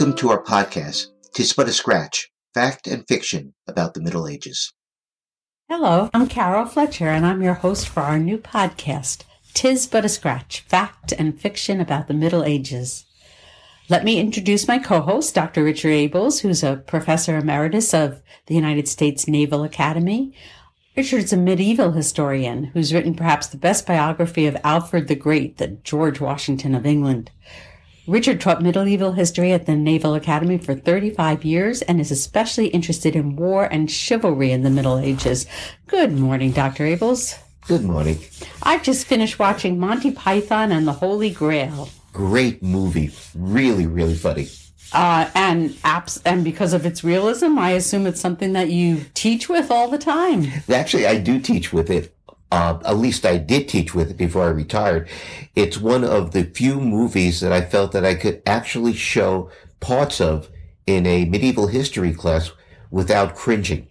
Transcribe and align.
Welcome 0.00 0.16
to 0.16 0.30
our 0.30 0.42
podcast, 0.42 1.08
Tis 1.34 1.52
But 1.52 1.68
a 1.68 1.74
Scratch 1.74 2.32
Fact 2.54 2.86
and 2.86 3.06
Fiction 3.06 3.52
about 3.68 3.92
the 3.92 4.00
Middle 4.00 4.26
Ages. 4.26 4.72
Hello, 5.68 6.08
I'm 6.14 6.26
Carol 6.26 6.64
Fletcher, 6.64 7.08
and 7.08 7.26
I'm 7.26 7.42
your 7.42 7.52
host 7.52 7.86
for 7.86 8.00
our 8.00 8.18
new 8.18 8.38
podcast, 8.38 9.24
Tis 9.52 9.86
But 9.86 10.06
a 10.06 10.08
Scratch 10.08 10.60
Fact 10.60 11.12
and 11.12 11.38
Fiction 11.38 11.82
about 11.82 12.08
the 12.08 12.14
Middle 12.14 12.42
Ages. 12.44 13.04
Let 13.90 14.02
me 14.02 14.18
introduce 14.18 14.66
my 14.66 14.78
co 14.78 15.02
host, 15.02 15.34
Dr. 15.34 15.62
Richard 15.62 15.90
Abels, 15.92 16.40
who's 16.40 16.62
a 16.62 16.76
professor 16.76 17.36
emeritus 17.36 17.92
of 17.92 18.22
the 18.46 18.54
United 18.54 18.88
States 18.88 19.28
Naval 19.28 19.64
Academy. 19.64 20.32
Richard's 20.96 21.34
a 21.34 21.36
medieval 21.36 21.92
historian 21.92 22.64
who's 22.72 22.94
written 22.94 23.14
perhaps 23.14 23.48
the 23.48 23.58
best 23.58 23.86
biography 23.86 24.46
of 24.46 24.56
Alfred 24.64 25.08
the 25.08 25.14
Great, 25.14 25.58
the 25.58 25.68
George 25.68 26.22
Washington 26.22 26.74
of 26.74 26.86
England. 26.86 27.30
Richard 28.06 28.40
taught 28.40 28.62
medieval 28.62 29.12
history 29.12 29.52
at 29.52 29.66
the 29.66 29.76
Naval 29.76 30.14
Academy 30.14 30.58
for 30.58 30.74
35 30.74 31.44
years 31.44 31.82
and 31.82 32.00
is 32.00 32.10
especially 32.10 32.68
interested 32.68 33.14
in 33.14 33.36
war 33.36 33.64
and 33.64 33.90
chivalry 33.90 34.52
in 34.52 34.62
the 34.62 34.70
Middle 34.70 34.98
Ages. 34.98 35.46
Good 35.86 36.12
morning, 36.12 36.52
Dr. 36.52 36.84
Abels. 36.84 37.38
Good 37.66 37.84
morning. 37.84 38.18
I've 38.62 38.82
just 38.82 39.06
finished 39.06 39.38
watching 39.38 39.78
Monty 39.78 40.10
Python 40.10 40.72
and 40.72 40.88
the 40.88 40.92
Holy 40.92 41.30
Grail. 41.30 41.90
Great 42.12 42.62
movie. 42.62 43.10
Really, 43.34 43.86
really 43.86 44.14
funny. 44.14 44.48
Uh, 44.92 45.30
and 45.34 45.70
apps, 45.84 46.20
and 46.24 46.42
because 46.42 46.72
of 46.72 46.84
its 46.84 47.04
realism, 47.04 47.58
I 47.58 47.72
assume 47.72 48.06
it's 48.06 48.20
something 48.20 48.54
that 48.54 48.70
you 48.70 49.02
teach 49.14 49.48
with 49.48 49.70
all 49.70 49.88
the 49.88 49.98
time. 49.98 50.46
Actually, 50.68 51.06
I 51.06 51.18
do 51.18 51.38
teach 51.38 51.72
with 51.72 51.90
it 51.90 52.12
uh, 52.52 52.78
at 52.84 52.96
least 52.96 53.24
I 53.24 53.38
did 53.38 53.68
teach 53.68 53.94
with 53.94 54.10
it 54.10 54.16
before 54.16 54.44
I 54.44 54.50
retired. 54.50 55.08
It's 55.54 55.78
one 55.78 56.04
of 56.04 56.32
the 56.32 56.44
few 56.44 56.80
movies 56.80 57.40
that 57.40 57.52
I 57.52 57.60
felt 57.60 57.92
that 57.92 58.04
I 58.04 58.14
could 58.14 58.42
actually 58.46 58.94
show 58.94 59.50
parts 59.78 60.20
of 60.20 60.48
in 60.86 61.06
a 61.06 61.24
medieval 61.24 61.68
history 61.68 62.12
class 62.12 62.50
without 62.90 63.36
cringing. 63.36 63.88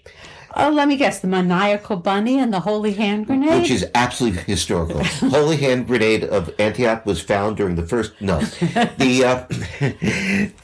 Oh, 0.56 0.70
let 0.70 0.88
me 0.88 0.98
guess, 0.98 1.20
the 1.20 1.28
maniacal 1.28 1.98
bunny 1.98 2.40
and 2.40 2.52
the 2.52 2.60
holy 2.62 2.94
hand 2.94 3.28
grenade? 3.28 3.62
Which 3.62 3.72
is 3.72 3.86
absolutely 3.94 4.42
historical. 4.42 5.04
holy 5.04 5.58
hand 5.58 5.88
grenade 5.88 6.23
of 6.23 6.54
Antioch 6.60 7.06
was 7.06 7.22
found 7.22 7.58
during 7.58 7.76
the 7.76 7.86
first, 7.86 8.20
no. 8.20 8.40
the, 8.98 9.23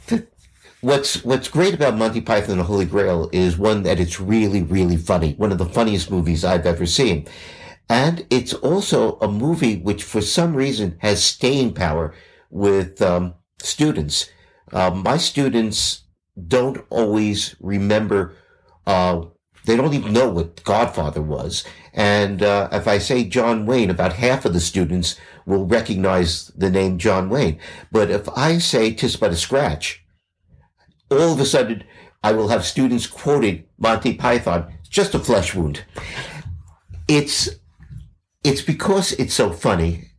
uh, 0.10 0.20
what's, 0.82 1.24
what's 1.24 1.48
great 1.48 1.76
about 1.76 1.96
Monty 1.96 2.20
Python 2.20 2.52
and 2.52 2.60
the 2.60 2.66
Holy 2.66 2.86
Grail 2.86 3.30
is 3.32 3.58
one 3.58 3.84
that 3.84 4.00
it's 4.00 4.20
really, 4.20 4.64
really 4.64 4.98
funny. 4.98 5.34
One 5.34 5.52
of 5.52 5.60
the 5.60 5.68
funniest 5.68 6.10
movies 6.10 6.44
I've 6.44 6.66
ever 6.66 6.88
seen. 6.88 7.28
And 7.90 8.26
it's 8.30 8.54
also 8.54 9.18
a 9.20 9.28
movie 9.28 9.78
which, 9.78 10.04
for 10.04 10.22
some 10.22 10.56
reason, 10.56 10.98
has 11.00 11.24
staying 11.24 11.74
power 11.74 12.14
with 12.50 13.02
um, 13.02 13.36
students. 13.60 14.30
Uh, 14.72 14.90
my 14.90 15.18
students 15.18 16.04
don't 16.48 16.84
always 16.90 17.56
remember. 17.60 18.34
Uh, 18.88 19.26
they 19.66 19.76
don't 19.76 19.94
even 19.94 20.14
know 20.14 20.30
what 20.30 20.64
Godfather 20.64 21.22
was. 21.22 21.64
And 21.94 22.44
uh, 22.44 22.70
if 22.72 22.88
I 22.88 22.98
say 22.98 23.24
John 23.24 23.66
Wayne, 23.66 23.90
about 23.90 24.14
half 24.14 24.46
of 24.46 24.54
the 24.54 24.60
students 24.60 25.20
will 25.46 25.66
recognize 25.66 26.48
the 26.56 26.70
name 26.70 26.98
John 26.98 27.30
Wayne. 27.30 27.60
But 27.92 28.12
if 28.12 28.28
I 28.30 28.58
say 28.58 28.94
"Tis 28.94 29.16
but 29.16 29.32
a 29.32 29.36
scratch," 29.36 30.06
all 31.10 31.34
of 31.34 31.40
a 31.40 31.46
sudden 31.46 31.84
I 32.24 32.32
will 32.32 32.50
have 32.50 32.66
students 32.66 33.08
quoting 33.08 33.66
Monty 33.78 34.14
Python. 34.16 34.74
Just 34.90 35.16
a 35.16 35.20
flesh 35.20 35.54
wound. 35.56 35.84
It's 37.08 37.50
it's 38.46 38.62
because 38.62 39.12
it's 39.14 39.34
so 39.34 39.52
funny. 39.52 40.12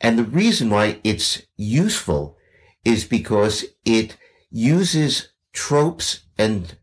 And 0.00 0.18
the 0.18 0.24
reason 0.24 0.68
why 0.68 0.98
it's 1.04 1.42
useful 1.56 2.36
is 2.84 3.04
because 3.04 3.64
it 3.84 4.16
uses 4.50 5.28
tropes 5.52 6.26
and 6.36 6.76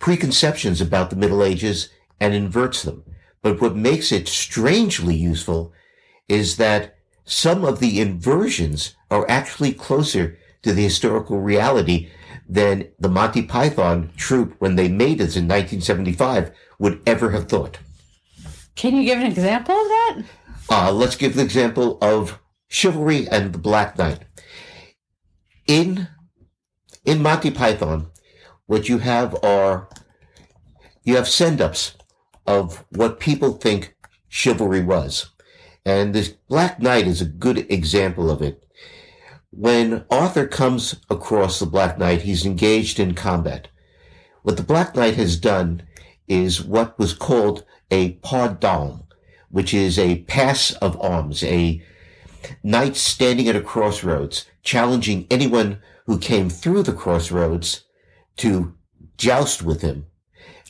preconceptions 0.00 0.80
about 0.80 1.10
the 1.10 1.16
Middle 1.16 1.44
Ages 1.44 1.88
and 2.18 2.34
inverts 2.34 2.82
them. 2.82 3.04
But 3.42 3.60
what 3.60 3.76
makes 3.76 4.10
it 4.10 4.26
strangely 4.26 5.14
useful 5.14 5.72
is 6.28 6.56
that 6.56 6.96
some 7.24 7.64
of 7.64 7.78
the 7.78 8.00
inversions 8.00 8.96
are 9.08 9.24
actually 9.30 9.72
closer 9.72 10.36
to 10.62 10.72
the 10.72 10.82
historical 10.82 11.40
reality 11.40 12.08
than 12.48 12.88
the 12.98 13.08
Monty 13.08 13.42
Python 13.42 14.10
troupe 14.16 14.56
when 14.58 14.74
they 14.74 14.88
made 14.88 15.20
it 15.20 15.36
in 15.36 15.46
1975 15.46 16.50
would 16.80 17.00
ever 17.06 17.30
have 17.30 17.48
thought. 17.48 17.78
Can 18.80 18.96
you 18.96 19.04
give 19.04 19.18
an 19.18 19.26
example 19.26 19.74
of 19.74 19.88
that? 19.88 20.22
Uh, 20.70 20.90
let's 20.90 21.14
give 21.14 21.36
the 21.36 21.42
example 21.42 21.98
of 22.00 22.40
chivalry 22.66 23.28
and 23.28 23.52
the 23.52 23.58
Black 23.58 23.98
Knight. 23.98 24.20
In 25.66 26.08
in 27.04 27.20
Monty 27.20 27.50
Python, 27.50 28.06
what 28.64 28.88
you 28.88 28.96
have 28.96 29.36
are 29.44 29.90
you 31.04 31.16
have 31.16 31.28
send-ups 31.28 31.94
of 32.46 32.86
what 32.88 33.20
people 33.20 33.52
think 33.52 33.94
chivalry 34.28 34.82
was. 34.82 35.28
And 35.84 36.14
this 36.14 36.30
Black 36.48 36.80
Knight 36.80 37.06
is 37.06 37.20
a 37.20 37.26
good 37.26 37.70
example 37.70 38.30
of 38.30 38.40
it. 38.40 38.64
When 39.50 40.06
Arthur 40.10 40.46
comes 40.46 40.96
across 41.10 41.60
the 41.60 41.66
Black 41.66 41.98
Knight, 41.98 42.22
he's 42.22 42.46
engaged 42.46 42.98
in 42.98 43.14
combat. 43.14 43.68
What 44.42 44.56
the 44.56 44.62
Black 44.62 44.96
Knight 44.96 45.16
has 45.16 45.36
done 45.36 45.82
is 46.26 46.64
what 46.64 46.98
was 46.98 47.12
called 47.12 47.66
a 47.90 48.12
pas 48.12 48.56
d'armes, 48.58 49.02
which 49.50 49.74
is 49.74 49.98
a 49.98 50.22
pass 50.22 50.72
of 50.74 51.00
arms, 51.00 51.42
a 51.44 51.82
knight 52.62 52.96
standing 52.96 53.48
at 53.48 53.56
a 53.56 53.60
crossroads, 53.60 54.46
challenging 54.62 55.26
anyone 55.30 55.80
who 56.06 56.18
came 56.18 56.48
through 56.48 56.82
the 56.82 56.92
crossroads 56.92 57.84
to 58.36 58.74
joust 59.16 59.62
with 59.62 59.82
him. 59.82 60.06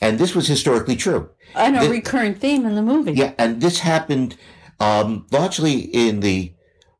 And 0.01 0.19
this 0.19 0.35
was 0.35 0.47
historically 0.47 0.95
true. 0.95 1.29
And 1.55 1.77
a 1.77 1.89
recurrent 1.89 2.39
theme 2.39 2.65
in 2.65 2.75
the 2.75 2.81
movie. 2.81 3.13
Yeah, 3.13 3.33
and 3.37 3.61
this 3.61 3.79
happened 3.79 4.35
um, 4.79 5.27
largely 5.31 5.79
in 5.79 6.21
the 6.21 6.53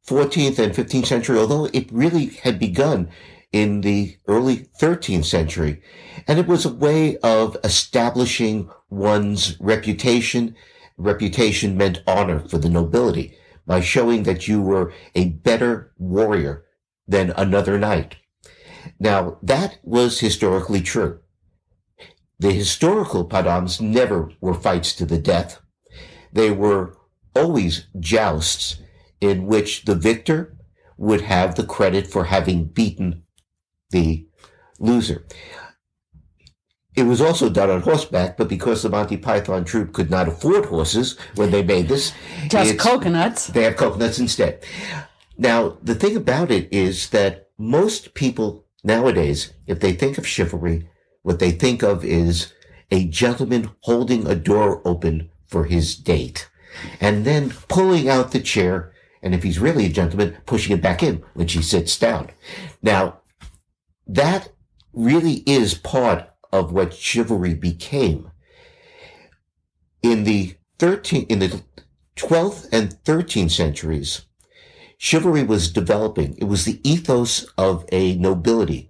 14th 0.08 0.60
and 0.60 0.74
15th 0.74 1.08
century, 1.08 1.38
although 1.38 1.66
it 1.74 1.92
really 1.92 2.28
had 2.28 2.60
begun 2.60 3.10
in 3.52 3.82
the 3.82 4.18
early 4.28 4.68
13th 4.80 5.26
century. 5.26 5.82
And 6.28 6.40
it 6.40 6.48
was 6.48 6.66
a 6.66 6.74
way 6.74 7.18
of 7.18 7.58
establishing 7.64 8.70
one's 8.92 9.60
reputation. 9.60 10.56
Reputation 10.98 11.76
meant 11.76 12.04
honor 12.06 12.40
for 12.48 12.60
the 12.60 12.70
nobility 12.70 13.36
by 13.66 13.82
showing 13.82 14.24
that 14.24 14.48
you 14.48 14.62
were 14.62 14.94
a 15.16 15.30
better 15.30 15.94
warrior 15.98 16.66
than 17.08 17.32
another 17.32 17.80
knight. 17.80 18.18
Now, 19.00 19.38
that 19.42 19.80
was 19.84 20.20
historically 20.20 20.82
true. 20.82 21.20
The 22.40 22.52
historical 22.52 23.26
pas 23.26 23.44
d'armes 23.44 23.82
never 23.82 24.32
were 24.42 24.54
fights 24.54 24.94
to 24.96 25.06
the 25.06 25.20
death. 25.20 25.62
They 26.34 26.52
were 26.52 26.98
always 27.36 27.88
jousts 28.00 28.82
in 29.20 29.46
which 29.46 29.86
the 29.86 29.96
victor 29.96 30.58
would 30.98 31.22
have 31.22 31.56
the 31.56 31.66
credit 31.66 32.08
for 32.08 32.26
having 32.26 32.66
beaten 32.66 33.24
the 33.92 34.28
loser. 34.80 35.26
It 36.96 37.04
was 37.04 37.22
also 37.22 37.50
done 37.50 37.70
on 37.70 37.82
horseback, 37.82 38.38
but 38.38 38.50
because 38.50 38.84
the 38.84 38.90
Monty 38.90 39.16
Python 39.16 39.64
troupe 39.64 39.94
could 39.94 40.12
not 40.12 40.28
afford 40.28 40.66
horses 40.66 41.18
when 41.36 41.50
they 41.52 41.64
made 41.64 41.88
this, 41.88 42.14
just 42.50 42.78
coconuts. 42.78 43.48
They 43.48 43.64
have 43.64 43.78
coconuts 43.78 44.20
instead. 44.20 44.66
Now, 45.38 45.78
the 45.82 45.96
thing 45.96 46.18
about 46.18 46.52
it 46.52 46.72
is 46.72 47.10
that 47.12 47.50
most 47.58 48.14
people 48.14 48.66
nowadays, 48.84 49.54
if 49.68 49.80
they 49.80 49.94
think 49.94 50.18
of 50.18 50.28
chivalry, 50.28 50.90
what 51.22 51.40
they 51.40 51.52
think 51.52 51.82
of 51.82 52.04
is 52.04 52.54
a 52.90 53.08
gentleman 53.08 53.72
holding 53.82 54.28
a 54.28 54.36
door 54.36 54.82
open 54.86 55.30
for 55.48 55.66
his 55.66 55.96
date 55.96 56.50
and 57.00 57.26
then 57.26 57.52
pulling 57.70 58.10
out 58.10 58.32
the 58.32 58.40
chair. 58.40 58.92
And 59.22 59.34
if 59.36 59.44
he's 59.44 59.60
really 59.60 59.86
a 59.86 59.90
gentleman, 59.90 60.38
pushing 60.46 60.76
it 60.76 60.82
back 60.82 61.04
in 61.04 61.24
when 61.34 61.48
she 61.48 61.62
sits 61.62 61.98
down. 61.98 62.32
Now, 62.82 63.22
that 64.08 64.50
really 64.94 65.44
is 65.46 65.74
part 65.74 66.31
of 66.52 66.72
what 66.72 66.94
chivalry 66.94 67.54
became. 67.54 68.32
In 70.02 70.24
the 70.24 70.56
13, 70.80 71.26
in 71.30 71.40
the 71.40 71.62
12th 72.16 72.68
and 72.72 72.98
13th 73.04 73.52
centuries, 73.52 74.26
chivalry 74.98 75.44
was 75.44 75.72
developing. 75.72 76.36
It 76.38 76.46
was 76.46 76.66
the 76.66 76.80
ethos 76.84 77.46
of 77.58 77.86
a 77.92 78.16
nobility, 78.16 78.90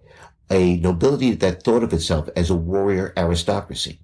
a 0.50 0.78
nobility 0.78 1.34
that 1.34 1.64
thought 1.64 1.84
of 1.84 1.94
itself 1.94 2.30
as 2.36 2.50
a 2.50 2.56
warrior 2.56 3.14
aristocracy. 3.16 4.02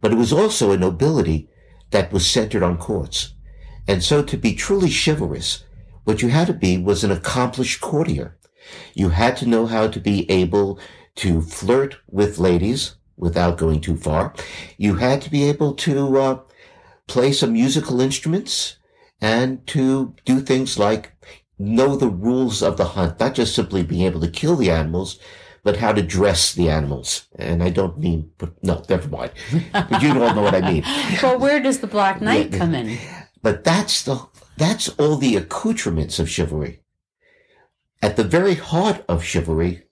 But 0.00 0.12
it 0.12 0.16
was 0.16 0.32
also 0.32 0.70
a 0.70 0.76
nobility 0.76 1.48
that 1.90 2.12
was 2.12 2.26
centered 2.28 2.62
on 2.62 2.78
courts. 2.78 3.34
And 3.86 4.02
so 4.02 4.22
to 4.22 4.36
be 4.36 4.54
truly 4.54 4.90
chivalrous, 4.90 5.64
what 6.04 6.22
you 6.22 6.28
had 6.28 6.46
to 6.48 6.52
be 6.52 6.78
was 6.78 7.04
an 7.04 7.10
accomplished 7.10 7.80
courtier. 7.80 8.36
You 8.94 9.10
had 9.10 9.36
to 9.38 9.48
know 9.48 9.66
how 9.66 9.88
to 9.88 10.00
be 10.00 10.30
able 10.30 10.78
to 11.16 11.40
flirt 11.42 11.96
with 12.10 12.38
ladies 12.38 12.96
without 13.16 13.58
going 13.58 13.80
too 13.80 13.96
far. 13.96 14.34
You 14.76 14.96
had 14.96 15.22
to 15.22 15.30
be 15.30 15.44
able 15.44 15.74
to 15.74 16.18
uh, 16.18 16.40
play 17.06 17.32
some 17.32 17.52
musical 17.52 18.00
instruments 18.00 18.76
and 19.20 19.66
to 19.68 20.14
do 20.24 20.40
things 20.40 20.78
like 20.78 21.12
know 21.58 21.96
the 21.96 22.08
rules 22.08 22.62
of 22.62 22.76
the 22.76 22.84
hunt, 22.84 23.20
not 23.20 23.34
just 23.34 23.54
simply 23.54 23.82
being 23.82 24.02
able 24.02 24.20
to 24.20 24.28
kill 24.28 24.56
the 24.56 24.70
animals, 24.70 25.18
but 25.62 25.78
how 25.78 25.92
to 25.92 26.02
dress 26.02 26.52
the 26.52 26.68
animals. 26.68 27.26
And 27.36 27.62
I 27.62 27.70
don't 27.70 27.98
mean, 27.98 28.30
but 28.38 28.52
no, 28.62 28.84
never 28.88 29.08
mind. 29.08 29.32
But 29.72 30.02
you 30.02 30.10
all 30.10 30.34
know 30.34 30.42
what 30.42 30.54
I 30.54 30.72
mean. 30.72 30.84
well, 31.22 31.38
where 31.38 31.60
does 31.60 31.80
the 31.80 31.86
Black 31.86 32.20
Knight 32.20 32.52
come 32.52 32.74
in? 32.74 32.98
But 33.42 33.64
that's 33.64 34.02
the 34.02 34.26
that's 34.56 34.88
all 35.00 35.16
the 35.16 35.36
accoutrements 35.36 36.18
of 36.18 36.30
chivalry. 36.30 36.80
At 38.02 38.16
the 38.16 38.24
very 38.24 38.54
heart 38.54 39.04
of 39.08 39.24
chivalry 39.24 39.83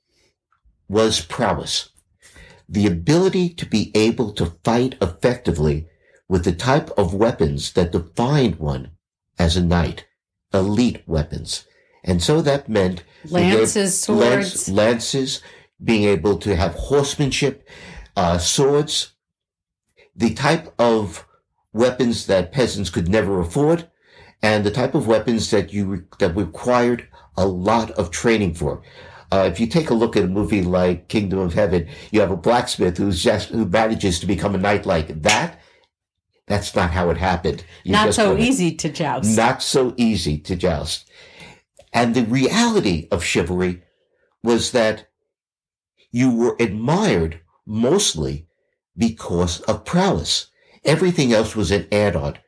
was 0.92 1.22
prowess. 1.22 1.88
The 2.68 2.86
ability 2.86 3.48
to 3.54 3.64
be 3.64 3.90
able 3.94 4.32
to 4.34 4.52
fight 4.62 4.94
effectively 5.00 5.88
with 6.28 6.44
the 6.44 6.52
type 6.52 6.90
of 6.98 7.14
weapons 7.14 7.72
that 7.72 7.92
defined 7.92 8.56
one 8.56 8.90
as 9.38 9.56
a 9.56 9.64
knight, 9.64 10.04
elite 10.52 11.02
weapons. 11.06 11.66
And 12.04 12.22
so 12.22 12.42
that 12.42 12.68
meant 12.68 13.04
lances, 13.24 13.98
swords, 13.98 14.68
lance, 14.68 14.68
lances, 14.68 15.42
being 15.82 16.04
able 16.04 16.36
to 16.38 16.54
have 16.56 16.74
horsemanship, 16.74 17.66
uh, 18.14 18.36
swords, 18.36 19.14
the 20.14 20.34
type 20.34 20.74
of 20.78 21.26
weapons 21.72 22.26
that 22.26 22.52
peasants 22.52 22.90
could 22.90 23.08
never 23.08 23.40
afford, 23.40 23.90
and 24.42 24.62
the 24.62 24.70
type 24.70 24.94
of 24.94 25.06
weapons 25.06 25.50
that 25.50 25.72
you 25.72 26.06
that 26.18 26.36
required 26.36 27.08
a 27.36 27.46
lot 27.46 27.90
of 27.92 28.10
training 28.10 28.52
for. 28.52 28.82
Uh, 29.32 29.48
if 29.50 29.58
you 29.58 29.66
take 29.66 29.88
a 29.88 29.94
look 29.94 30.14
at 30.14 30.24
a 30.24 30.28
movie 30.28 30.60
like 30.60 31.08
Kingdom 31.08 31.38
of 31.38 31.54
Heaven, 31.54 31.88
you 32.10 32.20
have 32.20 32.30
a 32.30 32.36
blacksmith 32.36 32.98
who's 32.98 33.22
just 33.22 33.48
who 33.48 33.64
manages 33.64 34.20
to 34.20 34.26
become 34.26 34.54
a 34.54 34.58
knight 34.58 34.84
like 34.84 35.22
that. 35.22 35.58
That's 36.46 36.76
not 36.76 36.90
how 36.90 37.08
it 37.08 37.16
happened. 37.16 37.64
You 37.82 37.92
not 37.92 38.12
so 38.12 38.36
easy 38.36 38.74
to 38.74 38.90
joust. 38.90 39.34
Not 39.34 39.62
so 39.62 39.94
easy 39.96 40.36
to 40.40 40.54
joust. 40.54 41.08
And 41.94 42.14
the 42.14 42.24
reality 42.24 43.08
of 43.10 43.24
chivalry 43.24 43.82
was 44.42 44.72
that 44.72 45.08
you 46.10 46.30
were 46.30 46.56
admired 46.60 47.40
mostly 47.64 48.48
because 48.94 49.62
of 49.62 49.86
prowess. 49.86 50.48
Everything 50.84 51.32
else 51.32 51.56
was 51.56 51.70
an 51.70 51.88
add-on. 51.90 52.38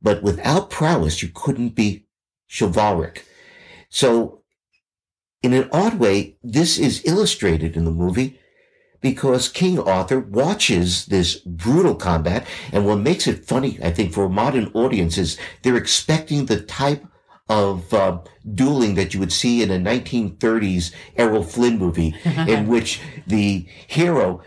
But 0.00 0.22
without 0.22 0.70
prowess, 0.70 1.22
you 1.22 1.28
couldn't 1.28 1.74
be 1.74 2.06
chivalric. 2.48 3.26
So 3.90 4.41
in 5.42 5.52
an 5.52 5.68
odd 5.72 5.98
way, 5.98 6.36
this 6.42 6.78
is 6.78 7.02
illustrated 7.04 7.76
in 7.76 7.84
the 7.84 7.90
movie 7.90 8.38
because 9.00 9.48
King 9.48 9.80
Arthur 9.80 10.20
watches 10.20 11.06
this 11.06 11.36
brutal 11.40 11.96
combat. 11.96 12.46
And 12.72 12.86
what 12.86 12.96
makes 12.96 13.26
it 13.26 13.44
funny, 13.44 13.78
I 13.82 13.90
think, 13.90 14.12
for 14.12 14.24
a 14.24 14.30
modern 14.30 14.70
audience 14.72 15.18
is 15.18 15.36
they're 15.62 15.76
expecting 15.76 16.46
the 16.46 16.60
type 16.60 17.04
of 17.48 17.92
uh, 17.92 18.18
dueling 18.54 18.94
that 18.94 19.12
you 19.12 19.20
would 19.20 19.32
see 19.32 19.62
in 19.62 19.70
a 19.70 19.78
1930s 19.78 20.92
Errol 21.16 21.42
Flynn 21.42 21.78
movie 21.78 22.14
in 22.24 22.68
which 22.68 23.00
the 23.26 23.66
hero 23.88 24.42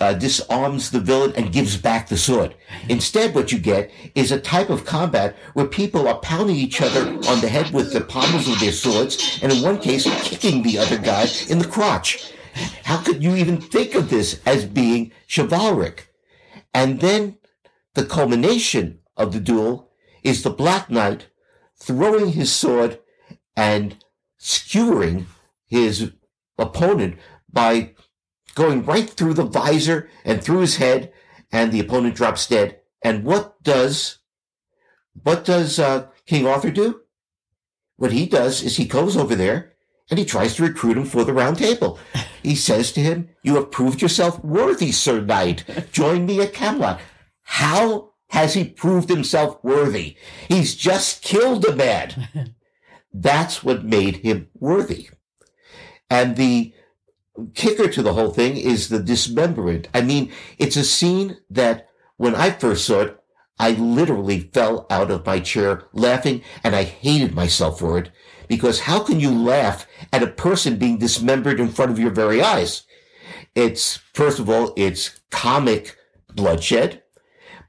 uh, 0.00 0.14
disarms 0.14 0.90
the 0.90 1.00
villain 1.00 1.32
and 1.36 1.52
gives 1.52 1.76
back 1.76 2.08
the 2.08 2.16
sword. 2.16 2.54
Instead, 2.88 3.34
what 3.34 3.52
you 3.52 3.58
get 3.58 3.90
is 4.14 4.30
a 4.30 4.40
type 4.40 4.70
of 4.70 4.84
combat 4.84 5.36
where 5.54 5.66
people 5.66 6.08
are 6.08 6.18
pounding 6.20 6.56
each 6.56 6.80
other 6.80 7.08
on 7.28 7.40
the 7.40 7.48
head 7.48 7.72
with 7.72 7.92
the 7.92 8.00
pommels 8.00 8.48
of 8.48 8.60
their 8.60 8.72
swords, 8.72 9.38
and 9.42 9.52
in 9.52 9.62
one 9.62 9.78
case, 9.78 10.04
kicking 10.22 10.62
the 10.62 10.78
other 10.78 10.98
guy 10.98 11.26
in 11.48 11.58
the 11.58 11.68
crotch. 11.68 12.32
How 12.84 12.98
could 12.98 13.22
you 13.22 13.34
even 13.36 13.60
think 13.60 13.94
of 13.94 14.10
this 14.10 14.40
as 14.44 14.64
being 14.66 15.12
chivalric? 15.28 16.08
And 16.74 17.00
then 17.00 17.38
the 17.94 18.04
culmination 18.04 19.00
of 19.16 19.32
the 19.32 19.40
duel 19.40 19.90
is 20.22 20.42
the 20.42 20.50
Black 20.50 20.90
Knight 20.90 21.28
throwing 21.80 22.32
his 22.32 22.52
sword 22.52 23.00
and 23.56 23.96
skewering 24.38 25.26
his 25.66 26.12
opponent 26.58 27.18
by 27.50 27.94
going 28.54 28.84
right 28.84 29.08
through 29.08 29.34
the 29.34 29.44
visor 29.44 30.08
and 30.24 30.42
through 30.42 30.60
his 30.60 30.76
head, 30.76 31.12
and 31.50 31.72
the 31.72 31.80
opponent 31.80 32.14
drops 32.14 32.46
dead. 32.46 32.80
And 33.02 33.24
what 33.24 33.62
does 33.62 34.18
what 35.22 35.44
does 35.44 35.78
uh, 35.78 36.06
King 36.26 36.46
Arthur 36.46 36.70
do? 36.70 37.02
What 37.96 38.12
he 38.12 38.26
does 38.26 38.62
is 38.62 38.76
he 38.76 38.86
goes 38.86 39.16
over 39.16 39.34
there 39.34 39.72
and 40.10 40.18
he 40.18 40.24
tries 40.24 40.56
to 40.56 40.62
recruit 40.62 40.96
him 40.96 41.04
for 41.04 41.24
the 41.24 41.34
round 41.34 41.58
table. 41.58 41.98
He 42.42 42.56
says 42.56 42.90
to 42.92 43.00
him, 43.00 43.28
"You 43.44 43.54
have 43.54 43.70
proved 43.70 44.02
yourself 44.02 44.42
worthy, 44.42 44.90
Sir 44.90 45.20
Knight. 45.20 45.64
Join 45.92 46.26
me 46.26 46.40
at 46.40 46.52
Camelot." 46.52 47.00
How 47.42 48.14
has 48.30 48.54
he 48.54 48.64
proved 48.64 49.08
himself 49.08 49.62
worthy? 49.62 50.16
He's 50.48 50.74
just 50.74 51.22
killed 51.22 51.64
a 51.64 51.76
man. 51.76 52.56
That's 53.12 53.62
what 53.62 53.84
made 53.84 54.16
him 54.16 54.48
worthy. 54.58 55.10
And 56.10 56.34
the 56.34 56.72
kicker 57.54 57.88
to 57.88 58.02
the 58.02 58.14
whole 58.14 58.30
thing 58.30 58.56
is 58.56 58.88
the 58.88 59.02
dismemberment. 59.02 59.88
I 59.94 60.02
mean, 60.02 60.32
it's 60.58 60.76
a 60.76 60.84
scene 60.84 61.38
that 61.50 61.88
when 62.16 62.34
I 62.34 62.50
first 62.50 62.86
saw 62.86 63.00
it, 63.00 63.18
I 63.58 63.72
literally 63.72 64.40
fell 64.52 64.86
out 64.90 65.10
of 65.10 65.26
my 65.26 65.40
chair 65.40 65.84
laughing 65.92 66.42
and 66.64 66.74
I 66.74 66.84
hated 66.84 67.34
myself 67.34 67.78
for 67.78 67.98
it 67.98 68.10
because 68.48 68.80
how 68.80 69.00
can 69.00 69.20
you 69.20 69.30
laugh 69.30 69.86
at 70.12 70.22
a 70.22 70.26
person 70.26 70.76
being 70.76 70.98
dismembered 70.98 71.60
in 71.60 71.68
front 71.68 71.90
of 71.90 71.98
your 71.98 72.10
very 72.10 72.42
eyes? 72.42 72.82
It's, 73.54 73.96
first 74.14 74.38
of 74.38 74.48
all, 74.48 74.72
it's 74.76 75.20
comic 75.30 75.96
bloodshed, 76.34 77.02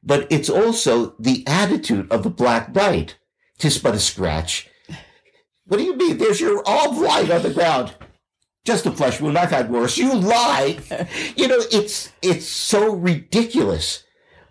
but 0.02 0.28
it's 0.32 0.50
also 0.50 1.16
the 1.20 1.44
attitude 1.48 2.12
of 2.12 2.24
the 2.24 2.30
Black 2.30 2.74
Knight. 2.74 3.18
Tis 3.58 3.78
but 3.78 3.96
a 3.96 4.00
scratch. 4.00 4.70
What 5.66 5.78
do 5.78 5.84
you 5.84 5.96
mean? 5.96 6.18
There's 6.18 6.42
your 6.42 6.68
arm 6.68 7.02
lying 7.02 7.32
on 7.32 7.44
the 7.44 7.54
ground 7.54 7.94
just 8.66 8.86
a 8.86 8.92
flesh 8.92 9.20
wound. 9.20 9.38
I've 9.38 9.52
had 9.52 9.70
worse. 9.70 9.98
You 9.98 10.14
lie. 10.14 10.78
you 11.36 11.48
know, 11.48 11.62
it's, 11.72 12.12
it's 12.22 12.46
so 12.46 12.94
ridiculous, 12.94 14.04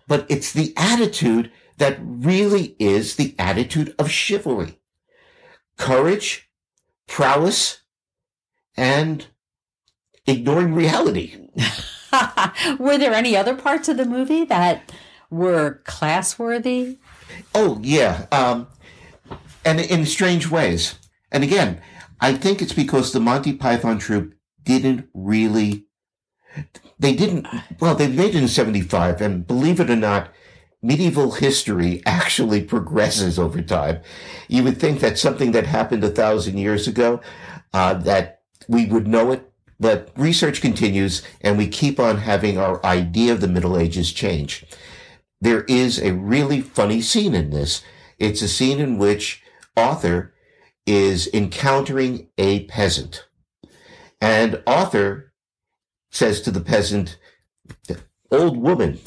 but 0.07 0.25
it's 0.29 0.53
the 0.53 0.73
attitude 0.77 1.51
that 1.77 1.97
really 2.01 2.75
is 2.79 3.15
the 3.15 3.35
attitude 3.39 3.95
of 3.97 4.11
chivalry. 4.11 4.79
Courage, 5.77 6.49
prowess, 7.07 7.81
and 8.77 9.25
ignoring 10.27 10.73
reality. 10.73 11.47
were 12.79 12.97
there 12.97 13.13
any 13.13 13.35
other 13.35 13.55
parts 13.55 13.89
of 13.89 13.97
the 13.97 14.05
movie 14.05 14.45
that 14.45 14.91
were 15.29 15.81
class 15.85 16.37
worthy? 16.37 16.99
Oh, 17.55 17.79
yeah. 17.81 18.27
Um, 18.31 18.67
and 19.65 19.79
in 19.79 20.05
strange 20.05 20.49
ways. 20.49 20.95
And 21.31 21.43
again, 21.43 21.81
I 22.23 22.33
think 22.33 22.61
it's 22.61 22.71
because 22.71 23.11
the 23.11 23.19
Monty 23.19 23.51
Python 23.51 23.99
troupe 23.99 24.33
didn't 24.63 25.09
really, 25.13 25.87
they 26.97 27.13
didn't, 27.13 27.45
well, 27.81 27.95
they 27.95 28.07
made 28.07 28.33
it 28.33 28.41
in 28.41 28.47
75 28.47 29.19
and 29.19 29.45
believe 29.45 29.81
it 29.81 29.89
or 29.89 29.97
not, 29.97 30.31
medieval 30.81 31.31
history 31.31 32.01
actually 32.05 32.63
progresses 32.63 33.37
over 33.37 33.61
time. 33.61 33.99
You 34.47 34.63
would 34.63 34.79
think 34.79 35.01
that 35.01 35.19
something 35.19 35.51
that 35.51 35.65
happened 35.65 36.01
a 36.05 36.09
thousand 36.09 36.57
years 36.57 36.87
ago, 36.87 37.19
uh, 37.73 37.95
that 37.95 38.43
we 38.69 38.85
would 38.85 39.05
know 39.05 39.33
it, 39.33 39.51
but 39.77 40.09
research 40.15 40.61
continues 40.61 41.23
and 41.41 41.57
we 41.57 41.67
keep 41.67 41.99
on 41.99 42.19
having 42.19 42.57
our 42.57 42.83
idea 42.85 43.33
of 43.33 43.41
the 43.41 43.49
Middle 43.49 43.77
Ages 43.77 44.13
change. 44.13 44.65
There 45.41 45.65
is 45.65 45.99
a 45.99 46.13
really 46.13 46.61
funny 46.61 47.01
scene 47.01 47.35
in 47.35 47.49
this. 47.49 47.83
It's 48.17 48.41
a 48.41 48.47
scene 48.47 48.79
in 48.79 48.97
which 48.97 49.43
Arthur 49.75 50.33
is 50.85 51.27
encountering 51.33 52.29
a 52.37 52.65
peasant. 52.65 53.27
And 54.19 54.61
Arthur 54.67 55.33
says 56.11 56.41
to 56.41 56.51
the 56.51 56.61
peasant, 56.61 57.17
old 58.31 58.57
woman. 58.57 58.99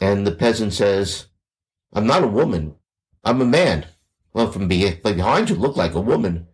And 0.00 0.26
the 0.26 0.32
peasant 0.32 0.72
says, 0.72 1.26
I'm 1.92 2.06
not 2.06 2.24
a 2.24 2.28
woman. 2.28 2.76
I'm 3.22 3.40
a 3.40 3.46
man. 3.46 3.86
Well, 4.32 4.50
from 4.50 4.68
behind 4.68 5.50
you 5.50 5.56
look 5.56 5.76
like 5.76 5.94
a 5.94 6.00
woman. 6.00 6.48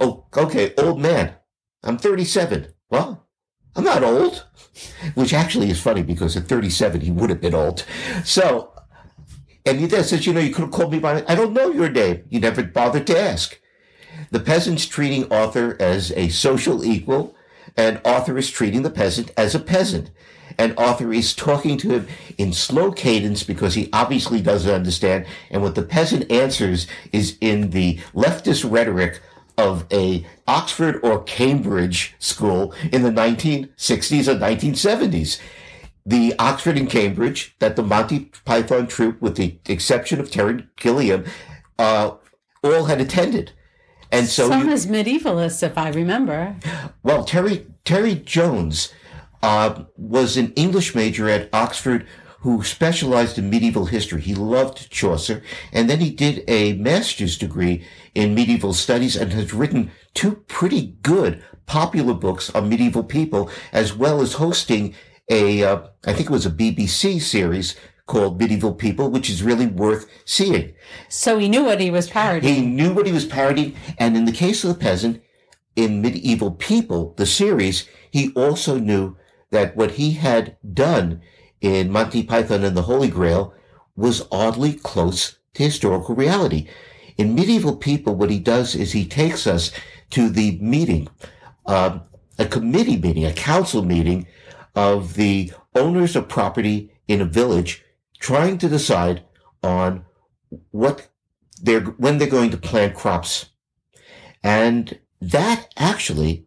Oh, 0.00 0.26
okay, 0.36 0.74
old 0.76 1.00
man. 1.00 1.34
I'm 1.82 1.98
37. 1.98 2.74
Well, 2.90 3.28
I'm 3.76 3.84
not 3.84 4.02
old. 4.02 4.46
Which 5.14 5.32
actually 5.32 5.70
is 5.70 5.80
funny 5.80 6.02
because 6.02 6.36
at 6.36 6.48
37 6.48 7.00
he 7.00 7.10
would 7.10 7.30
have 7.30 7.40
been 7.40 7.54
old. 7.54 7.84
So 8.24 8.69
and 9.66 9.78
he 9.78 9.88
says, 9.88 10.26
you 10.26 10.32
know, 10.32 10.40
you 10.40 10.52
could 10.52 10.62
have 10.62 10.70
called 10.70 10.92
me 10.92 10.98
by, 10.98 11.24
I 11.28 11.34
don't 11.34 11.52
know 11.52 11.70
your 11.70 11.88
name. 11.88 12.24
You 12.28 12.40
never 12.40 12.62
bothered 12.62 13.06
to 13.08 13.18
ask. 13.18 13.58
The 14.30 14.40
peasant's 14.40 14.86
treating 14.86 15.30
Arthur 15.32 15.76
as 15.80 16.12
a 16.12 16.28
social 16.28 16.84
equal, 16.84 17.34
and 17.76 18.00
Arthur 18.04 18.38
is 18.38 18.50
treating 18.50 18.82
the 18.82 18.90
peasant 18.90 19.32
as 19.36 19.54
a 19.54 19.60
peasant. 19.60 20.10
And 20.58 20.74
Arthur 20.78 21.12
is 21.12 21.34
talking 21.34 21.78
to 21.78 21.90
him 21.90 22.08
in 22.36 22.52
slow 22.52 22.92
cadence 22.92 23.42
because 23.42 23.74
he 23.74 23.88
obviously 23.92 24.40
doesn't 24.40 24.72
understand. 24.72 25.26
And 25.50 25.62
what 25.62 25.74
the 25.74 25.82
peasant 25.82 26.30
answers 26.30 26.86
is 27.12 27.38
in 27.40 27.70
the 27.70 27.98
leftist 28.14 28.70
rhetoric 28.70 29.20
of 29.56 29.86
a 29.92 30.26
Oxford 30.46 31.00
or 31.02 31.22
Cambridge 31.22 32.14
school 32.18 32.74
in 32.92 33.02
the 33.02 33.10
1960s 33.10 34.28
or 34.28 34.38
1970s 34.38 35.38
the 36.04 36.34
Oxford 36.38 36.76
and 36.76 36.88
Cambridge 36.88 37.54
that 37.58 37.76
the 37.76 37.82
Monty 37.82 38.30
Python 38.44 38.86
troupe, 38.86 39.20
with 39.20 39.36
the 39.36 39.58
exception 39.66 40.20
of 40.20 40.30
Terry 40.30 40.66
Gilliam, 40.76 41.24
uh, 41.78 42.12
all 42.62 42.84
had 42.84 43.00
attended. 43.00 43.52
And 44.12 44.26
so, 44.26 44.48
Some 44.48 44.66
you- 44.66 44.72
as 44.72 44.86
medievalists, 44.86 45.62
if 45.62 45.78
I 45.78 45.90
remember. 45.90 46.56
well, 47.02 47.24
Terry 47.24 47.66
Terry 47.84 48.14
Jones 48.14 48.92
uh, 49.42 49.84
was 49.96 50.36
an 50.36 50.52
English 50.54 50.94
major 50.94 51.28
at 51.28 51.48
Oxford 51.52 52.06
who 52.40 52.62
specialized 52.64 53.38
in 53.38 53.50
medieval 53.50 53.86
history. 53.86 54.20
He 54.20 54.34
loved 54.34 54.90
Chaucer, 54.90 55.42
and 55.72 55.88
then 55.90 56.00
he 56.00 56.10
did 56.10 56.42
a 56.48 56.72
master's 56.72 57.36
degree 57.36 57.84
in 58.14 58.34
medieval 58.34 58.72
studies 58.72 59.14
and 59.14 59.32
has 59.32 59.52
written 59.52 59.90
two 60.14 60.36
pretty 60.48 60.96
good 61.02 61.44
popular 61.66 62.14
books 62.14 62.50
on 62.50 62.68
medieval 62.68 63.04
people, 63.04 63.50
as 63.72 63.94
well 63.94 64.20
as 64.22 64.34
hosting 64.34 64.94
a, 65.30 65.64
uh, 65.64 65.82
I 66.04 66.12
think 66.12 66.28
it 66.28 66.32
was 66.32 66.44
a 66.44 66.50
BBC 66.50 67.22
series 67.22 67.76
called 68.06 68.40
Medieval 68.40 68.74
People, 68.74 69.08
which 69.08 69.30
is 69.30 69.42
really 69.42 69.68
worth 69.68 70.06
seeing. 70.24 70.74
So 71.08 71.38
he 71.38 71.48
knew 71.48 71.64
what 71.64 71.80
he 71.80 71.90
was 71.90 72.10
parodying. 72.10 72.54
He 72.54 72.66
knew 72.66 72.92
what 72.92 73.06
he 73.06 73.12
was 73.12 73.24
parodying, 73.24 73.76
and 73.98 74.16
in 74.16 74.24
the 74.24 74.32
case 74.32 74.64
of 74.64 74.68
the 74.68 74.80
peasant, 74.80 75.22
in 75.76 76.02
Medieval 76.02 76.50
People, 76.50 77.14
the 77.16 77.26
series, 77.26 77.88
he 78.10 78.32
also 78.32 78.78
knew 78.78 79.16
that 79.50 79.76
what 79.76 79.92
he 79.92 80.12
had 80.12 80.56
done 80.74 81.22
in 81.60 81.92
Monty 81.92 82.24
Python 82.24 82.64
and 82.64 82.76
the 82.76 82.82
Holy 82.82 83.08
Grail 83.08 83.54
was 83.94 84.26
oddly 84.32 84.72
close 84.72 85.38
to 85.54 85.62
historical 85.62 86.16
reality. 86.16 86.66
In 87.16 87.34
Medieval 87.34 87.76
People, 87.76 88.16
what 88.16 88.30
he 88.30 88.40
does 88.40 88.74
is 88.74 88.92
he 88.92 89.04
takes 89.04 89.46
us 89.46 89.70
to 90.10 90.28
the 90.28 90.58
meeting, 90.60 91.08
um, 91.66 92.02
a 92.38 92.46
committee 92.46 92.96
meeting, 92.96 93.24
a 93.24 93.32
council 93.32 93.84
meeting 93.84 94.26
of 94.74 95.14
the 95.14 95.52
owners 95.74 96.16
of 96.16 96.28
property 96.28 96.92
in 97.08 97.20
a 97.20 97.24
village 97.24 97.84
trying 98.18 98.58
to 98.58 98.68
decide 98.68 99.24
on 99.62 100.04
what 100.70 101.08
they're 101.62 101.80
when 101.80 102.18
they're 102.18 102.28
going 102.28 102.50
to 102.50 102.56
plant 102.56 102.94
crops. 102.94 103.50
And 104.42 104.98
that 105.20 105.72
actually 105.76 106.46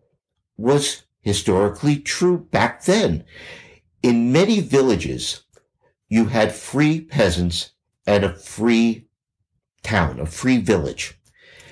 was 0.58 1.04
historically 1.22 1.98
true 1.98 2.38
back 2.52 2.84
then. 2.86 3.24
In 4.02 4.32
many 4.32 4.60
villages, 4.60 5.44
you 6.10 6.26
had 6.26 6.54
free 6.54 7.02
peasants 7.02 7.72
and 8.06 8.24
a 8.24 8.34
free 8.34 9.08
town, 9.84 10.20
a 10.20 10.26
free 10.26 10.58
village. 10.58 11.18